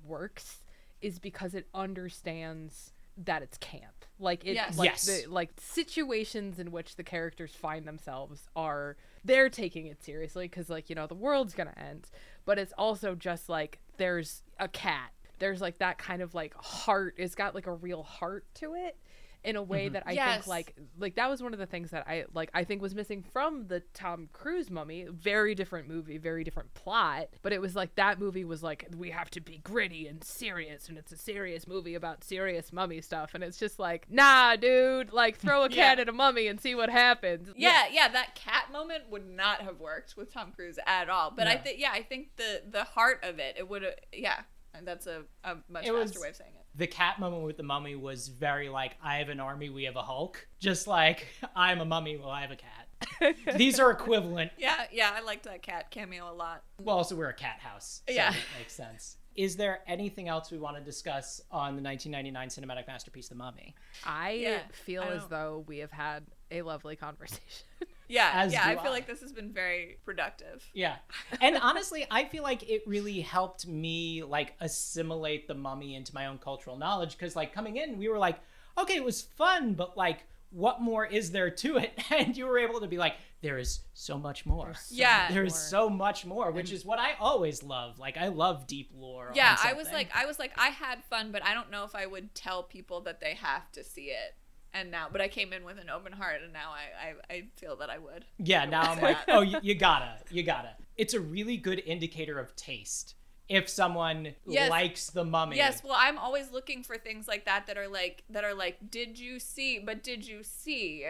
[0.04, 0.64] works
[1.00, 4.04] is because it understands that it's camp.
[4.18, 4.78] Like it Yes.
[4.78, 5.06] like Yes.
[5.06, 10.68] the like situations in which the characters find themselves are they're taking it seriously cuz
[10.70, 12.08] like, you know, the world's going to end,
[12.44, 15.10] but it's also just like there's a cat.
[15.40, 17.14] There's like that kind of like heart.
[17.18, 18.96] It's got like a real heart to it.
[19.44, 19.94] In a way mm-hmm.
[19.94, 20.34] that I Yes.
[20.34, 22.94] think like like that was one of the things that I like I think was
[22.94, 25.06] missing from the Tom Cruise mummy.
[25.10, 29.10] Very different movie, very different plot, but it was like that movie was like we
[29.10, 33.34] have to be gritty and serious and it's a serious movie about serious mummy stuff
[33.34, 36.02] and it's just like, "Nah, dude, like throw a cat Yeah.
[36.02, 39.78] at a mummy and see what happens." Yeah, yeah, that cat moment would not have
[39.80, 41.30] worked with Tom Cruise at all.
[41.30, 44.36] But I think, yeah, I think the the heart of it, it would have, yeah,
[44.38, 44.44] and
[44.82, 46.64] that's a, a much It faster was- way of saying it.
[46.76, 49.96] the cat moment with the mummy was very like I have an army, we have
[49.96, 50.46] a Hulk.
[50.60, 53.36] Just like I'm a mummy, well I have a cat.
[53.58, 54.52] These are equivalent.
[54.58, 56.62] Yeah, yeah, I liked that cat cameo a lot.
[56.80, 58.02] Well, also we're a cat house.
[58.08, 58.30] So Yeah.
[58.30, 59.16] that makes sense.
[59.36, 63.74] Is there anything else we want to discuss on the 1999 cinematic masterpiece, The Mummy?
[64.06, 66.22] I Yeah, feel I as though we have had
[66.52, 67.42] a lovely conversation.
[68.14, 68.94] Yeah, As yeah, I feel I.
[68.94, 70.64] like this has been very productive.
[70.72, 70.96] Yeah.
[71.40, 76.26] And honestly, I feel like it really helped me like assimilate the mummy into my
[76.26, 78.38] own cultural knowledge because like coming in, we were like,
[78.78, 81.92] okay, it was fun, but like what more is there to it?
[82.10, 84.74] And you were able to be like, there is so much more.
[84.90, 85.30] Yeah.
[85.32, 85.60] There is more.
[85.60, 87.98] so much more, which is what I always love.
[87.98, 89.32] Like I love deep lore.
[89.34, 91.94] Yeah, I was like, I was like, I had fun, but I don't know if
[91.94, 94.36] I would tell people that they have to see it.
[94.74, 97.44] And now, but I came in with an open heart, and now I, I, I
[97.56, 98.24] feel that I would.
[98.38, 100.70] Yeah, now I'm like, oh, you, you gotta, you gotta.
[100.96, 103.14] It's a really good indicator of taste
[103.48, 104.70] if someone Yes.
[104.70, 105.56] likes the mummy.
[105.56, 108.78] Yes, well, I'm always looking for things like that that are like that are like,
[108.90, 109.78] did you see?
[109.78, 111.06] But did you see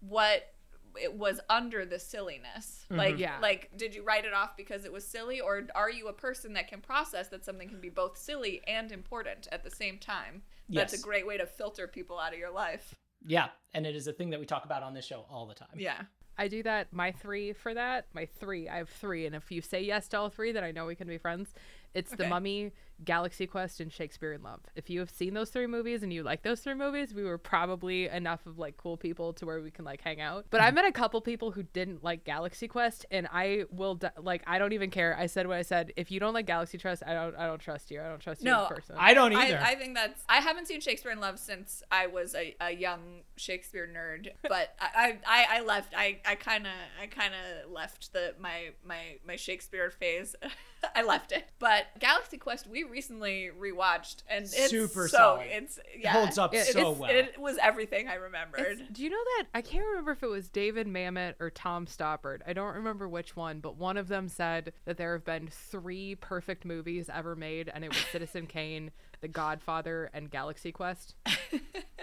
[0.00, 0.52] what
[1.00, 2.84] it was under the silliness?
[2.86, 2.96] Mm-hmm.
[2.96, 3.38] Like, Yeah.
[3.40, 6.52] like, did you write it off because it was silly, or are you a person
[6.54, 10.42] that can process that something can be both silly and important at the same time?
[10.68, 11.00] That's Yes.
[11.00, 12.94] a great way to filter people out of your life.
[13.26, 15.54] Yeah, and it is a thing that we talk about on this show all the
[15.54, 15.68] time.
[15.76, 16.02] Yeah.
[16.36, 16.92] I do that.
[16.92, 18.06] My three for that.
[18.12, 18.68] My three.
[18.68, 20.96] I have three, and if you say yes to all three, then I know we
[20.96, 21.54] can be friends.
[21.94, 22.72] It's The Mummy,
[23.04, 24.60] Galaxy Quest, and Shakespeare in Love.
[24.76, 27.38] If you have seen those three movies and you like those three movies, we were
[27.38, 30.46] probably enough of like cool people to where we can like hang out.
[30.50, 30.74] But I mm.
[30.74, 34.42] met a couple people who didn't like Galaxy Quest, and I will d- like.
[34.46, 35.16] I don't even care.
[35.18, 35.92] I said what I said.
[35.96, 37.36] If you don't like Galaxy Trust, I don't.
[37.36, 38.00] I don't trust you.
[38.00, 38.96] I don't trust you No, as person.
[38.98, 39.58] I don't either.
[39.58, 40.22] I, I think that's.
[40.28, 44.74] I haven't seen Shakespeare in Love since I was a, a young Shakespeare nerd, but
[44.80, 45.94] I I, I left.
[45.96, 50.36] I I kind of I kind of left the my my my Shakespeare phase.
[50.94, 51.48] I left it.
[51.58, 55.46] But Galaxy Quest we recently rewatched and it's Super so solid.
[55.50, 57.10] it's yeah holds up it- so well.
[57.10, 58.60] It was everything I remembered.
[58.60, 61.86] It's- do you know that I can't remember if it was David Mamet or Tom
[61.86, 62.40] Stoppard.
[62.46, 66.14] I don't remember which one, but one of them said that there have been three
[66.14, 71.14] perfect movies ever made, and it was Citizen Kane, The Godfather, and Galaxy Quest.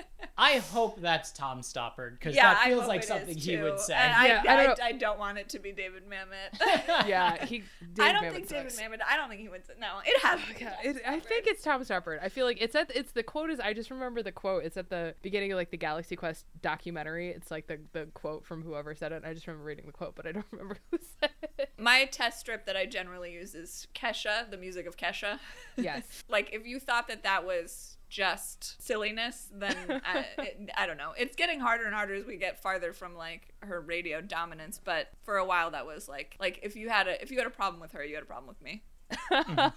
[0.42, 3.62] I hope that's Tom Stoppard because yeah, that feels like something he too.
[3.62, 3.94] would say.
[3.94, 7.08] And I, Yeah, I I, don't I, don't want it to be David Mamet.
[7.08, 7.62] Yeah, he.
[7.94, 8.76] David I don't Mamet think sucks.
[8.78, 9.04] David Mamet.
[9.08, 9.68] I don't think he would.
[9.68, 10.40] Say, no, it has.
[10.40, 11.24] to Yeah, it, I Stoppard.
[11.26, 12.24] think it's Tom Stoppard.
[12.24, 14.64] I feel like it's at it's the quote is I just remember the quote.
[14.64, 17.30] It's at the beginning of like the Galaxy Quest documentary.
[17.30, 19.18] It's like the the quote from whoever said it.
[19.18, 21.30] And I just remember reading the quote, but I don't remember who said
[21.60, 21.70] it.
[21.78, 25.38] My test strip that I generally use is Kesha, the music of Kesha.
[25.78, 26.24] Yes.
[26.30, 30.98] like, if you thought that that was just silliness, then I, uh, it, I don't
[30.98, 31.14] know.
[31.18, 34.80] It's getting harder and harder as we get farther from like her radio dominance.
[34.84, 37.48] But for a while, that was like, like if you had a if you had
[37.48, 38.84] a problem with her, you had a problem with me.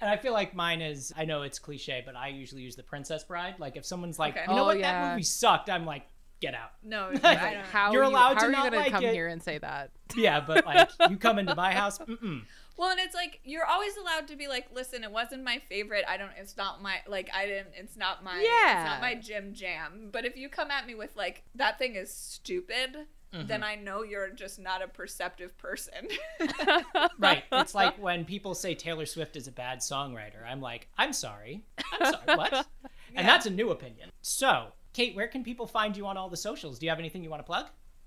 [0.00, 2.84] And I feel like mine is, I know it's cliche, but I usually use the
[2.84, 3.56] Princess Bride.
[3.58, 4.44] Like if someone's like, Okay.
[4.48, 4.92] you know Oh, what, yeah.
[5.06, 6.06] that movie sucked, I'm like,
[6.40, 6.70] get out.
[6.84, 7.64] No, Like, I.
[7.72, 9.12] How You're are you, allowed how to are you not gonna like come it.
[9.12, 9.90] here and say that?
[10.14, 12.42] Yeah, but like you come into my house, mm-mm.
[12.78, 16.04] Well, and it's like you're always allowed to be like, listen, it wasn't my favorite.
[16.08, 16.30] I don't.
[16.38, 17.28] It's not my like.
[17.34, 17.74] I didn't.
[17.76, 18.40] It's not my.
[18.40, 18.80] Yeah.
[18.80, 20.10] It's not my gym jam.
[20.12, 23.64] But if you come at me with like that thing is stupid, then mm-hmm.
[23.64, 26.08] I know you're just not a perceptive person.
[27.18, 27.42] right.
[27.52, 30.46] It's like when people say Taylor Swift is a bad songwriter.
[30.46, 31.64] I'm like, I'm sorry.
[31.92, 32.24] I'm sorry.
[32.36, 32.66] What?
[33.14, 34.10] And that's a new opinion.
[34.22, 36.78] So, Cate, where can people find you on all the socials?
[36.78, 37.66] Do you have anything you want to plug?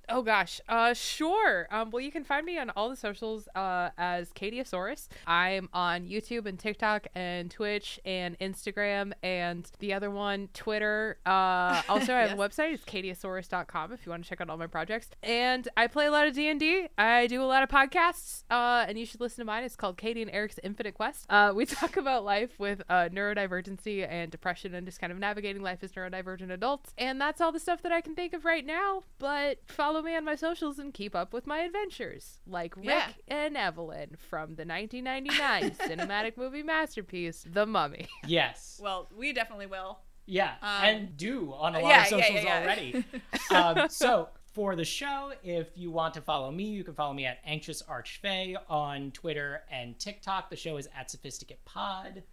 [0.09, 1.67] Oh gosh, uh, sure.
[1.71, 5.07] Um, well, you can find me on all the socials uh, as Catieosaurus.
[5.25, 11.17] I'm on YouTube and TikTok and Twitch and Instagram and the other one, Twitter.
[11.25, 12.73] Uh, also, I have a website.
[12.73, 15.09] It's catieosaurus.com if you want to check out all my projects.
[15.23, 16.87] And I play a lot of D and D.
[16.97, 18.43] I do a lot of podcasts.
[18.49, 19.63] Uh, and you should listen to mine.
[19.63, 21.25] It's called Catie and Erik's Infinite Quest.
[21.29, 25.61] Uh, we talk about life with uh, neurodivergency and depression and just kind of navigating
[25.61, 26.93] life as neurodivergent adults.
[26.97, 29.03] And that's all the stuff that I can think of right now.
[29.19, 33.09] But follow me on my socials and keep up with my adventures, like Rick Yeah.
[33.27, 38.07] and Evelyn from the 1999 cinematic movie masterpiece, The Mummy.
[38.25, 38.79] Yes.
[38.83, 39.99] well, we definitely will.
[40.25, 42.61] Yeah, Um, and do on a lot yeah, of yeah, yeah, socials yeah.
[42.61, 43.05] already.
[43.81, 47.25] um, so for the show, if you want to follow me, you can follow me
[47.25, 50.49] at Anxious Archfey on Twitter and TikTok.
[50.49, 52.23] The show is at Sophisticate Pod.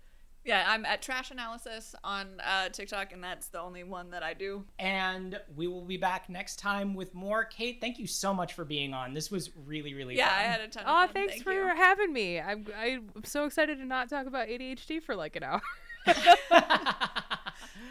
[0.44, 4.32] Yeah, I'm at Trash Analysis on uh, TikTok, and that's the only one that I
[4.32, 4.64] do.
[4.78, 7.44] And we will be back next time with more.
[7.44, 9.12] Cate, thank you so much for being on.
[9.12, 10.20] This was really, really fun.
[10.24, 10.38] Yeah, fun.
[10.38, 11.08] I had a ton of fun.
[11.08, 11.66] Oh, thanks Thank for you.
[11.76, 12.40] having me.
[12.40, 15.60] I'm I'm so excited to not talk about ADHD for like an hour.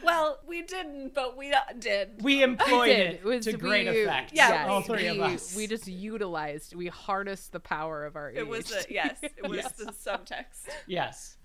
[0.04, 2.22] Well, we didn't, but we uh, did.
[2.24, 3.00] we employed did.
[3.00, 4.32] it, It was to great effect.
[4.34, 5.54] Yeah, all we- three of us.
[5.56, 9.58] we just utilized, we harnessed the power of our It was the yes, it was
[9.58, 9.72] Yes.
[9.74, 10.70] the subtext.
[10.88, 11.36] Yes.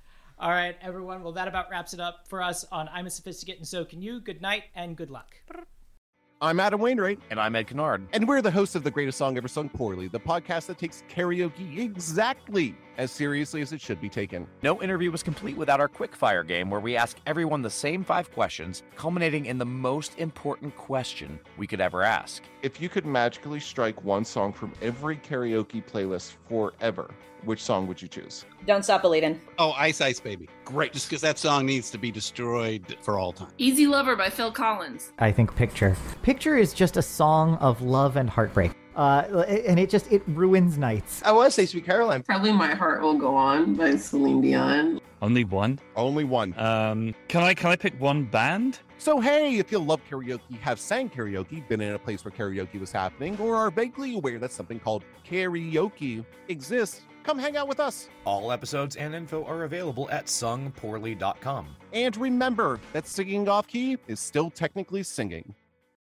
[0.43, 1.23] All right, everyone.
[1.23, 4.03] Well, that about wraps it up for us on I'm a Sophisticate, and so can
[4.03, 4.21] you.
[4.21, 5.37] Good night and good luck.
[6.41, 8.09] I'm Adam Wainwright, And I'm Ed Kennard.
[8.13, 11.05] and we're the hosts of The Greatest Song Ever Sung Poorly, the podcast that takes
[11.09, 14.47] karaoke exactly as seriously as it should be taken.
[14.63, 18.31] No interview was complete without our quickfire game where we ask everyone the same five
[18.33, 22.43] questions, culminating in the most important question we could ever ask.
[22.63, 27.11] If you could magically strike one song from every karaoke playlist forever,
[27.45, 28.45] which song would you choose?
[28.67, 29.41] Don't Stop Believing.
[29.59, 30.49] Oh, Ice Ice Baby.
[30.65, 30.93] Great.
[30.93, 33.49] Just because that song needs to be destroyed for all time.
[33.59, 35.13] Easy Lover by Phil Collins.
[35.19, 35.97] I think Picture.
[36.23, 38.73] Picture is just a song of love and heartbreak.
[38.95, 41.23] Uh, and it just it ruins nights.
[41.25, 42.23] I want to say Sweet Caroline.
[42.23, 45.01] Probably My Heart Will Go On by Celine Dion.
[45.23, 45.79] Only one.
[45.97, 46.53] Only one.
[46.59, 48.81] Um, can I can I pick one band?
[48.99, 52.79] So, hey, if you love karaoke, have sang karaoke, been in a place where karaoke
[52.79, 57.81] was happening, or are vaguely aware that something called karaoke exists, come hang out with
[57.81, 58.09] us.
[58.25, 61.77] All episodes and info are available at sungpoorly.com.
[61.93, 65.53] And remember that singing off key is still technically singing.